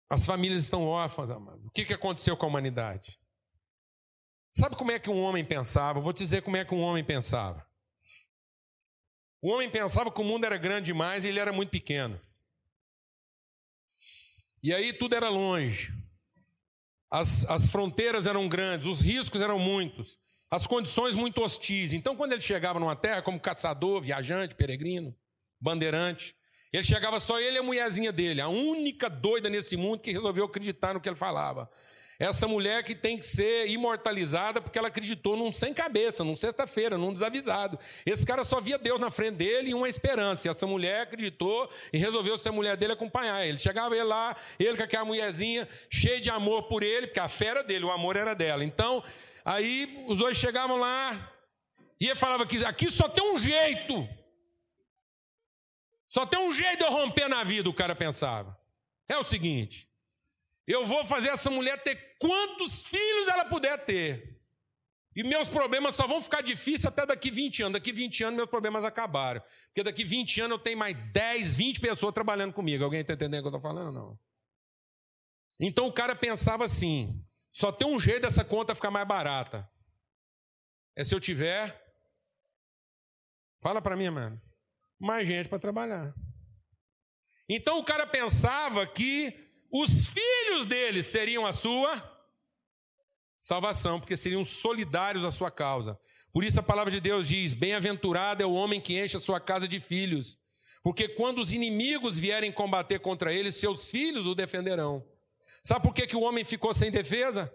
[0.08, 1.66] As famílias estão órfãs, amados.
[1.66, 3.18] O que, que aconteceu com a humanidade?
[4.56, 5.98] Sabe como é que um homem pensava?
[5.98, 7.66] vou te dizer como é que um homem pensava.
[9.42, 12.20] O homem pensava que o mundo era grande demais e ele era muito pequeno.
[14.62, 15.92] E aí tudo era longe.
[17.10, 20.23] As, as fronteiras eram grandes, os riscos eram muitos
[20.54, 21.92] as condições muito hostis.
[21.92, 25.12] Então, quando ele chegava numa terra como caçador, viajante, peregrino,
[25.60, 26.32] bandeirante,
[26.72, 30.44] ele chegava só ele e a mulherzinha dele, a única doida nesse mundo que resolveu
[30.44, 31.68] acreditar no que ele falava.
[32.20, 36.96] Essa mulher que tem que ser imortalizada porque ela acreditou num sem cabeça, num sexta-feira,
[36.96, 37.76] num desavisado.
[38.06, 40.46] Esse cara só via Deus na frente dele e uma esperança.
[40.46, 43.58] E essa mulher acreditou e resolveu ser a mulher dele acompanhar ele.
[43.58, 47.64] Chegava ele lá, ele com aquela mulherzinha, cheio de amor por ele, porque a fera
[47.64, 48.64] dele, o amor era dela.
[48.64, 49.02] Então,
[49.44, 51.32] Aí os dois chegavam lá
[52.00, 54.08] e ele falava que aqui só tem um jeito.
[56.06, 58.58] Só tem um jeito de eu romper na vida, o cara pensava.
[59.08, 59.88] É o seguinte:
[60.66, 64.34] eu vou fazer essa mulher ter quantos filhos ela puder ter.
[65.16, 67.72] E meus problemas só vão ficar difíceis até daqui 20 anos.
[67.74, 69.40] Daqui 20 anos meus problemas acabaram.
[69.66, 72.82] Porque daqui 20 anos eu tenho mais 10, 20 pessoas trabalhando comigo.
[72.82, 73.92] Alguém está entendendo o que eu estou falando?
[73.92, 74.18] Não.
[75.60, 77.24] Então o cara pensava assim:
[77.54, 79.70] só tem um jeito dessa conta ficar mais barata.
[80.96, 81.80] É se eu tiver.
[83.62, 84.42] Fala para mim, mano.
[84.98, 86.12] Mais gente para trabalhar.
[87.48, 89.32] Então o cara pensava que
[89.70, 92.02] os filhos dele seriam a sua
[93.38, 95.96] salvação, porque seriam solidários à sua causa.
[96.32, 99.38] Por isso a palavra de Deus diz: Bem-aventurado é o homem que enche a sua
[99.38, 100.36] casa de filhos,
[100.82, 105.06] porque quando os inimigos vierem combater contra ele, seus filhos o defenderão.
[105.66, 107.52] Sabe por que, que o homem ficou sem defesa?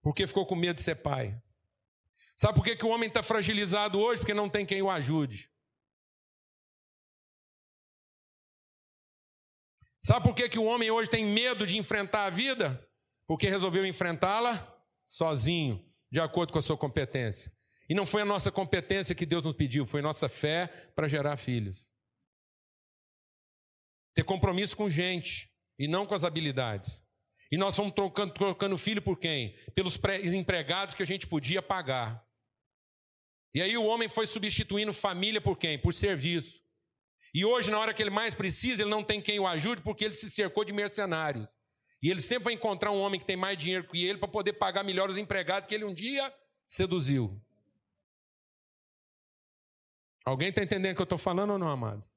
[0.00, 1.40] Porque ficou com medo de ser pai.
[2.36, 4.20] Sabe por que, que o homem está fragilizado hoje?
[4.20, 5.50] Porque não tem quem o ajude.
[10.00, 12.88] Sabe por que, que o homem hoje tem medo de enfrentar a vida?
[13.26, 14.68] Porque resolveu enfrentá-la
[15.04, 17.52] sozinho, de acordo com a sua competência.
[17.88, 21.36] E não foi a nossa competência que Deus nos pediu, foi nossa fé para gerar
[21.36, 21.86] filhos.
[24.14, 25.51] Ter compromisso com gente
[25.82, 27.02] e não com as habilidades.
[27.50, 29.56] E nós fomos trocando, trocando filho por quem?
[29.74, 29.98] Pelos
[30.32, 32.24] empregados que a gente podia pagar.
[33.52, 35.76] E aí o homem foi substituindo família por quem?
[35.76, 36.62] Por serviço.
[37.34, 40.04] E hoje, na hora que ele mais precisa, ele não tem quem o ajude porque
[40.04, 41.50] ele se cercou de mercenários.
[42.00, 44.52] E ele sempre vai encontrar um homem que tem mais dinheiro que ele para poder
[44.52, 46.32] pagar melhor os empregados que ele um dia
[46.64, 47.42] seduziu.
[50.24, 52.11] Alguém está entendendo o que eu estou falando ou não, amado?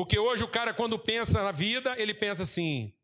[0.00, 2.96] Porque hoje o cara, quando pensa na vida, ele pensa assim: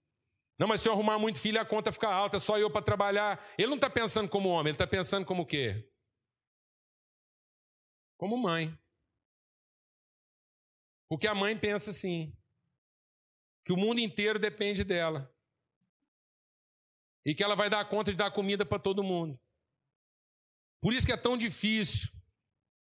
[0.58, 3.46] não, mas se eu arrumar muito filho, a conta fica alta, só eu para trabalhar.
[3.58, 5.86] Ele não está pensando como homem, ele está pensando como o quê?
[8.16, 8.74] Como mãe.
[11.06, 12.34] Porque a mãe pensa assim:
[13.62, 15.30] que o mundo inteiro depende dela.
[17.26, 19.38] E que ela vai dar conta de dar comida para todo mundo.
[20.80, 22.15] Por isso que é tão difícil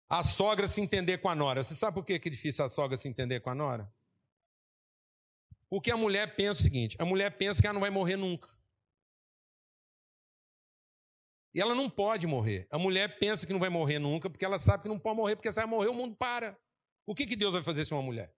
[0.08, 1.62] a sogra se entender com a nora.
[1.62, 3.92] Você sabe por que é difícil a sogra se entender com a nora?
[5.68, 8.48] Porque a mulher pensa o seguinte: a mulher pensa que ela não vai morrer nunca.
[11.54, 12.66] E ela não pode morrer.
[12.70, 15.36] A mulher pensa que não vai morrer nunca, porque ela sabe que não pode morrer,
[15.36, 16.58] porque se ela morrer, o mundo para.
[17.06, 18.34] O que, que Deus vai fazer se uma mulher?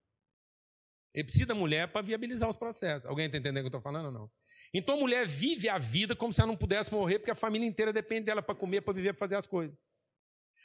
[1.15, 3.07] Ele precisa da mulher para viabilizar os processos.
[3.07, 4.31] Alguém está entendendo o que eu estou falando ou não?
[4.73, 7.67] Então a mulher vive a vida como se ela não pudesse morrer, porque a família
[7.67, 9.75] inteira depende dela para comer, para viver, para fazer as coisas.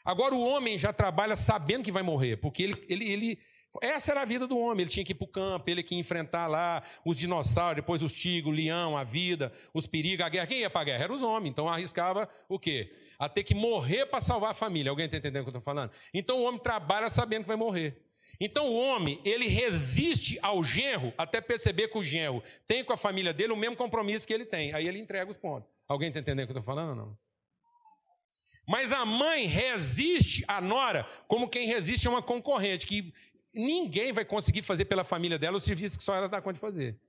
[0.03, 3.39] Agora o homem já trabalha sabendo que vai morrer, porque ele, ele, ele
[3.81, 4.83] essa era a vida do homem.
[4.83, 8.11] Ele tinha que ir para o campo, ele que enfrentar lá os dinossauros, depois os
[8.11, 10.47] tigres, o leão, a vida, os perigos, a guerra.
[10.47, 11.03] Quem ia para a guerra?
[11.05, 11.51] Eram os homens.
[11.51, 12.91] Então arriscava o quê?
[13.17, 14.89] A ter que morrer para salvar a família.
[14.89, 15.91] Alguém está entendendo o que eu estou falando?
[16.13, 18.01] Então o homem trabalha sabendo que vai morrer.
[18.39, 22.97] Então o homem, ele resiste ao genro até perceber que o genro tem com a
[22.97, 24.73] família dele o mesmo compromisso que ele tem.
[24.73, 25.69] Aí ele entrega os pontos.
[25.87, 27.17] Alguém está entendendo o que eu estou falando ou não?
[28.67, 33.13] Mas a mãe resiste à nora como quem resiste a uma concorrente, que
[33.53, 36.59] ninguém vai conseguir fazer pela família dela o serviço que só ela dá conta de
[36.59, 36.99] fazer.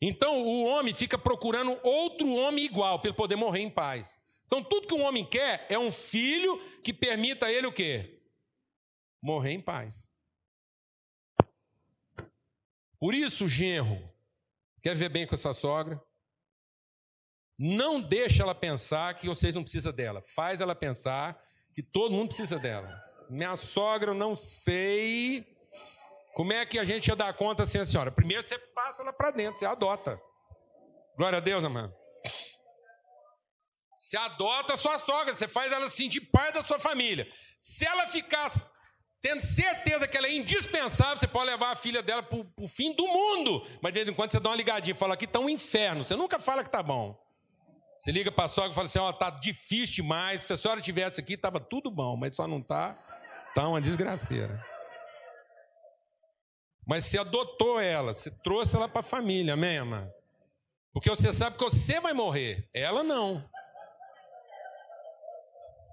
[0.00, 4.06] Então o homem fica procurando outro homem igual para ele poder morrer em paz.
[4.46, 8.20] Então tudo que um homem quer é um filho que permita a ele o quê?
[9.22, 10.06] Morrer em paz.
[12.98, 14.12] Por isso, genro,
[14.82, 16.00] quer ver bem com essa sogra?
[17.58, 20.22] Não deixa ela pensar que vocês não precisam dela.
[20.34, 21.38] Faz ela pensar
[21.74, 22.88] que todo mundo precisa dela.
[23.30, 25.46] Minha sogra, eu não sei
[26.34, 28.10] como é que a gente ia dar conta assim, a senhora.
[28.10, 30.20] Primeiro você passa ela para dentro, você adota.
[31.16, 31.94] Glória a Deus, amado.
[33.96, 37.26] Você adota a sua sogra, você faz ela sentir parte da sua família.
[37.60, 38.50] Se ela ficar
[39.22, 42.92] tendo certeza que ela é indispensável, você pode levar a filha dela para o fim
[42.92, 43.66] do mundo.
[43.80, 46.04] Mas de vez em quando você dá uma ligadinha e fala: aqui está um inferno.
[46.04, 47.18] Você nunca fala que está bom.
[47.96, 50.44] Você liga para a sogra e fala assim: ó, oh, tá difícil demais.
[50.44, 52.98] Se a senhora tivesse aqui, estava tudo bom, mas só não está.
[53.48, 54.64] Está uma desgraceira.
[56.86, 60.12] Mas você adotou ela, você trouxe ela para a família, amém, amado?
[60.92, 63.48] Porque você sabe que você vai morrer, ela não.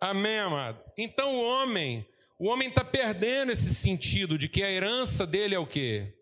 [0.00, 0.82] Amém, amado?
[0.98, 2.06] Então o homem,
[2.38, 6.14] o homem está perdendo esse sentido de que a herança dele é o quê?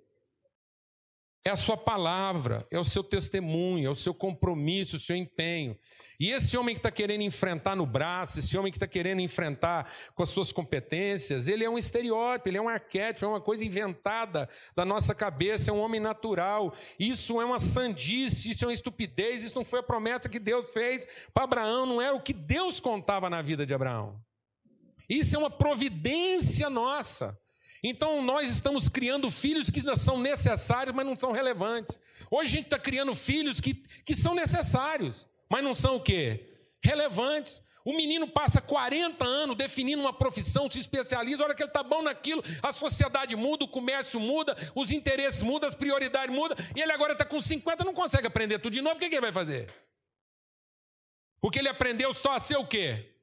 [1.46, 5.78] É a sua palavra, é o seu testemunho, é o seu compromisso, o seu empenho.
[6.18, 9.92] E esse homem que está querendo enfrentar no braço, esse homem que está querendo enfrentar
[10.14, 13.62] com as suas competências, ele é um estereótipo, ele é um arquétipo, é uma coisa
[13.62, 16.72] inventada da nossa cabeça, é um homem natural.
[16.98, 20.70] Isso é uma sandice, isso é uma estupidez, isso não foi a promessa que Deus
[20.70, 24.18] fez para Abraão, não era o que Deus contava na vida de Abraão.
[25.06, 27.38] Isso é uma providência nossa.
[27.86, 32.00] Então nós estamos criando filhos que são necessários, mas não são relevantes.
[32.30, 33.74] Hoje a gente está criando filhos que,
[34.06, 36.50] que são necessários, mas não são o quê?
[36.82, 37.62] Relevantes.
[37.84, 41.82] O menino passa 40 anos definindo uma profissão, se especializa, a hora que ele está
[41.82, 46.80] bom naquilo, a sociedade muda, o comércio muda, os interesses mudam, as prioridades mudam, e
[46.80, 49.20] ele agora está com 50 não consegue aprender tudo de novo, o que, que ele
[49.20, 49.70] vai fazer?
[51.38, 53.14] Porque ele aprendeu só a ser o quê?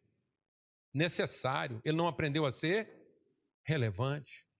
[0.93, 1.81] Necessário.
[1.83, 2.87] Ele não aprendeu a ser
[3.63, 4.50] relevante.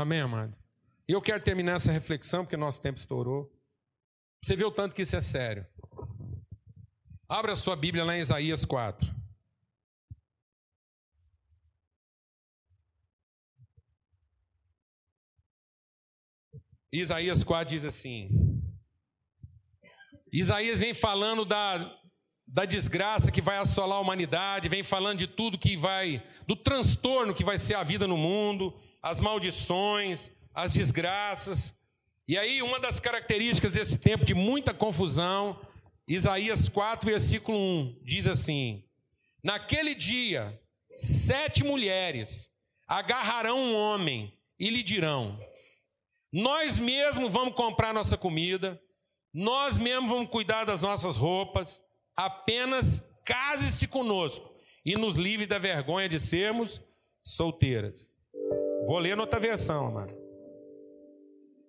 [0.00, 0.56] Amém, amado?
[1.06, 3.52] E eu quero terminar essa reflexão, porque nosso tempo estourou.
[4.42, 5.66] Você vê o tanto que isso é sério.
[7.28, 9.14] Abra sua Bíblia lá em Isaías 4.
[16.90, 18.30] Isaías 4 diz assim:
[20.32, 21.94] Isaías vem falando da,
[22.46, 27.34] da desgraça que vai assolar a humanidade, vem falando de tudo que vai, do transtorno
[27.34, 31.74] que vai ser a vida no mundo, as maldições, as desgraças.
[32.26, 35.58] E aí, uma das características desse tempo de muita confusão
[36.10, 38.82] Isaías 4, versículo 1 diz assim:
[39.44, 40.60] Naquele dia,
[40.96, 42.50] sete mulheres
[42.88, 45.38] agarrarão um homem e lhe dirão:
[46.32, 48.82] Nós mesmos vamos comprar nossa comida,
[49.32, 51.80] nós mesmos vamos cuidar das nossas roupas,
[52.16, 54.52] apenas case-se conosco
[54.84, 56.82] e nos livre da vergonha de sermos
[57.22, 58.12] solteiras.
[58.86, 60.14] Vou ler na outra versão, amado.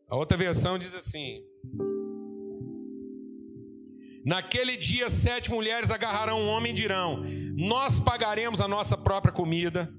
[0.07, 1.43] A outra versão diz assim:
[4.25, 7.21] Naquele dia, sete mulheres agarrarão um homem e dirão:
[7.55, 9.93] Nós pagaremos a nossa própria comida,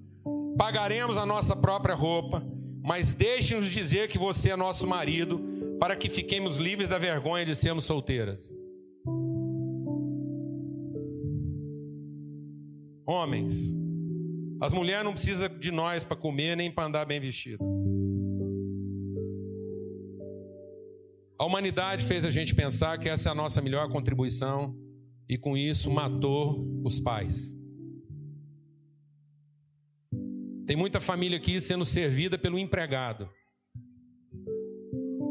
[0.57, 2.45] pagaremos a nossa própria roupa,
[2.83, 5.41] mas deixe-nos dizer que você é nosso marido,
[5.81, 8.55] para que fiquemos livres da vergonha de sermos solteiras.
[13.05, 13.75] Homens,
[14.63, 17.59] as mulheres não precisam de nós para comer nem para andar bem vestido.
[21.37, 24.73] A humanidade fez a gente pensar que essa é a nossa melhor contribuição
[25.29, 27.59] e com isso matou os pais.
[30.65, 33.29] Tem muita família aqui sendo servida pelo empregado,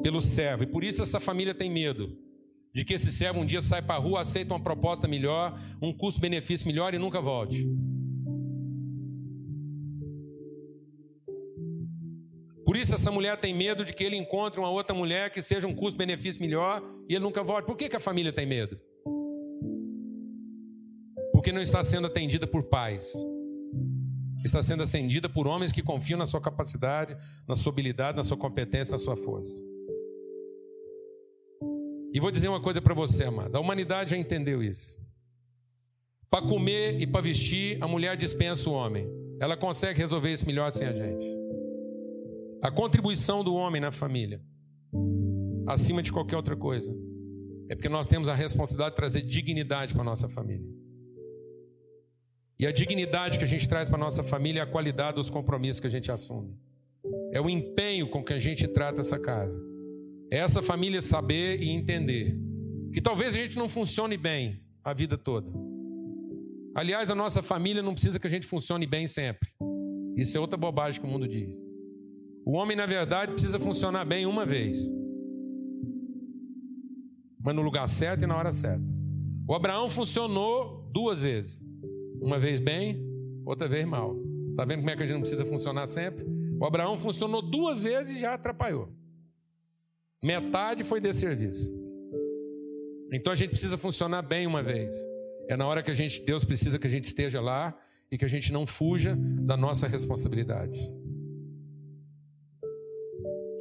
[0.03, 2.17] pelo servo, e por isso essa família tem medo
[2.75, 5.93] de que esse servo um dia saia para a rua, aceite uma proposta melhor, um
[5.93, 7.65] custo-benefício melhor e nunca volte.
[12.91, 15.73] Isso essa mulher tem medo de que ele encontre uma outra mulher que seja um
[15.73, 17.65] custo-benefício melhor e ele nunca volte.
[17.65, 18.77] Por que, que a família tem medo?
[21.31, 23.13] Porque não está sendo atendida por pais.
[24.43, 27.15] Está sendo atendida por homens que confiam na sua capacidade,
[27.47, 29.63] na sua habilidade, na sua competência, na sua força.
[32.13, 33.55] E vou dizer uma coisa para você, amado.
[33.55, 34.99] A humanidade já entendeu isso.
[36.29, 39.09] Para comer e para vestir, a mulher dispensa o homem.
[39.39, 41.40] Ela consegue resolver isso melhor sem a gente.
[42.61, 44.39] A contribuição do homem na família,
[45.65, 46.93] acima de qualquer outra coisa,
[47.67, 50.69] é porque nós temos a responsabilidade de trazer dignidade para a nossa família.
[52.59, 55.31] E a dignidade que a gente traz para a nossa família é a qualidade dos
[55.31, 56.55] compromissos que a gente assume.
[57.33, 59.59] É o empenho com que a gente trata essa casa.
[60.29, 62.37] É essa família saber e entender
[62.93, 65.51] que talvez a gente não funcione bem a vida toda.
[66.75, 69.49] Aliás, a nossa família não precisa que a gente funcione bem sempre.
[70.15, 71.70] Isso é outra bobagem que o mundo diz.
[72.45, 74.77] O homem, na verdade, precisa funcionar bem uma vez,
[77.39, 78.83] mas no lugar certo e na hora certa.
[79.47, 81.63] O Abraão funcionou duas vezes,
[82.21, 83.03] uma vez bem,
[83.45, 84.15] outra vez mal.
[84.51, 86.25] Está vendo como é que a gente não precisa funcionar sempre?
[86.59, 88.89] O Abraão funcionou duas vezes e já atrapalhou.
[90.23, 91.73] Metade foi de serviço.
[93.11, 94.95] Então a gente precisa funcionar bem uma vez.
[95.49, 97.77] É na hora que a gente, Deus precisa que a gente esteja lá
[98.11, 100.79] e que a gente não fuja da nossa responsabilidade.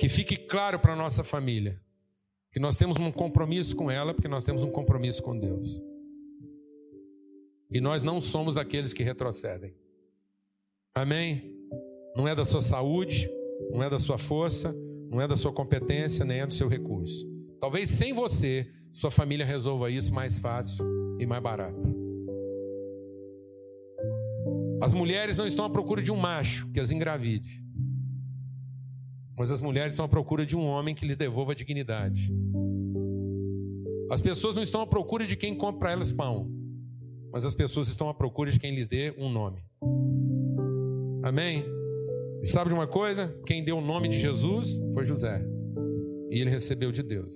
[0.00, 1.78] Que fique claro para a nossa família
[2.50, 5.78] que nós temos um compromisso com ela, porque nós temos um compromisso com Deus.
[7.70, 9.74] E nós não somos daqueles que retrocedem.
[10.94, 11.54] Amém?
[12.16, 13.30] Não é da sua saúde,
[13.70, 14.74] não é da sua força,
[15.10, 17.28] não é da sua competência, nem é do seu recurso.
[17.60, 20.82] Talvez sem você, sua família resolva isso mais fácil
[21.20, 21.94] e mais barato.
[24.80, 27.62] As mulheres não estão à procura de um macho que as engravide.
[29.40, 32.30] Mas as mulheres estão à procura de um homem que lhes devolva a dignidade.
[34.10, 36.46] As pessoas não estão à procura de quem compra para elas pão,
[37.32, 39.64] mas as pessoas estão à procura de quem lhes dê um nome.
[41.22, 41.64] Amém?
[42.42, 43.34] E sabe de uma coisa?
[43.46, 45.42] Quem deu o nome de Jesus foi José.
[46.30, 47.34] E ele recebeu de Deus.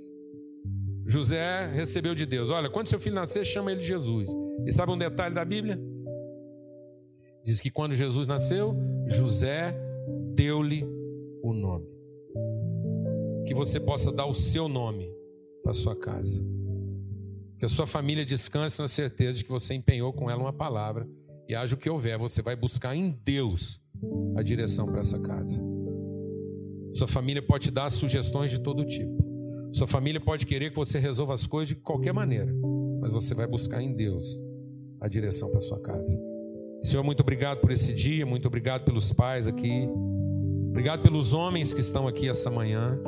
[1.07, 2.51] José recebeu de Deus.
[2.51, 4.29] Olha, quando seu filho nascer, chama ele de Jesus.
[4.67, 5.81] E sabe um detalhe da Bíblia?
[7.43, 8.77] Diz que quando Jesus nasceu,
[9.07, 9.75] José
[10.35, 10.85] deu-lhe
[11.43, 11.94] o nome
[13.47, 15.11] que você possa dar o seu nome
[15.63, 16.45] para sua casa.
[17.59, 21.09] Que a sua família descanse na certeza de que você empenhou com ela uma palavra
[21.49, 23.81] e haja o que houver, você vai buscar em Deus
[24.37, 25.63] a direção para essa casa.
[26.95, 29.25] Sua família pode te dar sugestões de todo tipo.
[29.73, 32.53] Sua família pode querer que você resolva as coisas de qualquer maneira,
[33.01, 34.41] mas você vai buscar em Deus
[35.01, 36.19] a direção para sua casa.
[36.83, 39.89] Senhor, muito obrigado por esse dia, muito obrigado pelos pais aqui.
[40.69, 43.01] Obrigado pelos homens que estão aqui essa manhã.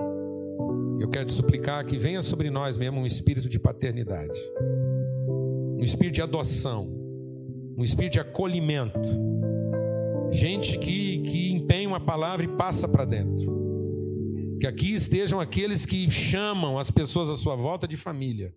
[0.98, 4.38] Eu quero te suplicar que venha sobre nós mesmo um espírito de paternidade,
[5.78, 6.88] um espírito de adoção,
[7.76, 8.98] um espírito de acolhimento.
[10.30, 13.56] Gente que, que empenha uma palavra e passa para dentro.
[14.58, 18.54] Que aqui estejam aqueles que chamam as pessoas à sua volta de família.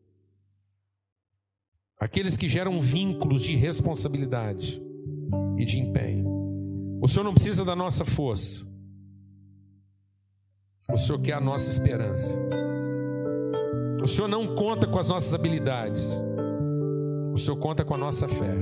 [1.99, 4.81] Aqueles que geram vínculos de responsabilidade
[5.57, 6.99] e de empenho.
[7.01, 8.68] O Senhor não precisa da nossa força.
[10.91, 12.39] O Senhor quer a nossa esperança.
[14.01, 16.21] O Senhor não conta com as nossas habilidades.
[17.33, 18.55] O Senhor conta com a nossa fé.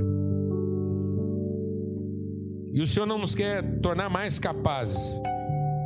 [2.74, 5.22] E o Senhor não nos quer tornar mais capazes.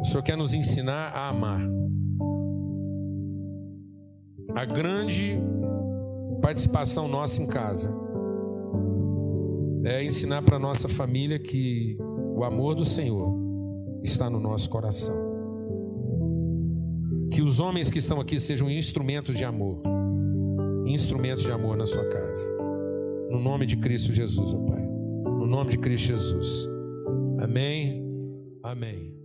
[0.02, 1.62] O Senhor quer nos ensinar a amar.
[4.56, 5.40] A grande
[6.42, 7.96] participação nossa em casa
[9.86, 11.98] é ensinar para nossa família que
[12.36, 13.34] o amor do Senhor
[14.04, 15.31] está no nosso coração.
[17.32, 19.82] Que os homens que estão aqui sejam instrumentos de amor,
[20.86, 22.52] instrumentos de amor na sua casa.
[23.30, 24.82] No nome de Cristo Jesus, ó Pai.
[24.82, 26.68] No nome de Cristo Jesus.
[27.40, 28.04] Amém.
[28.62, 29.21] Amém.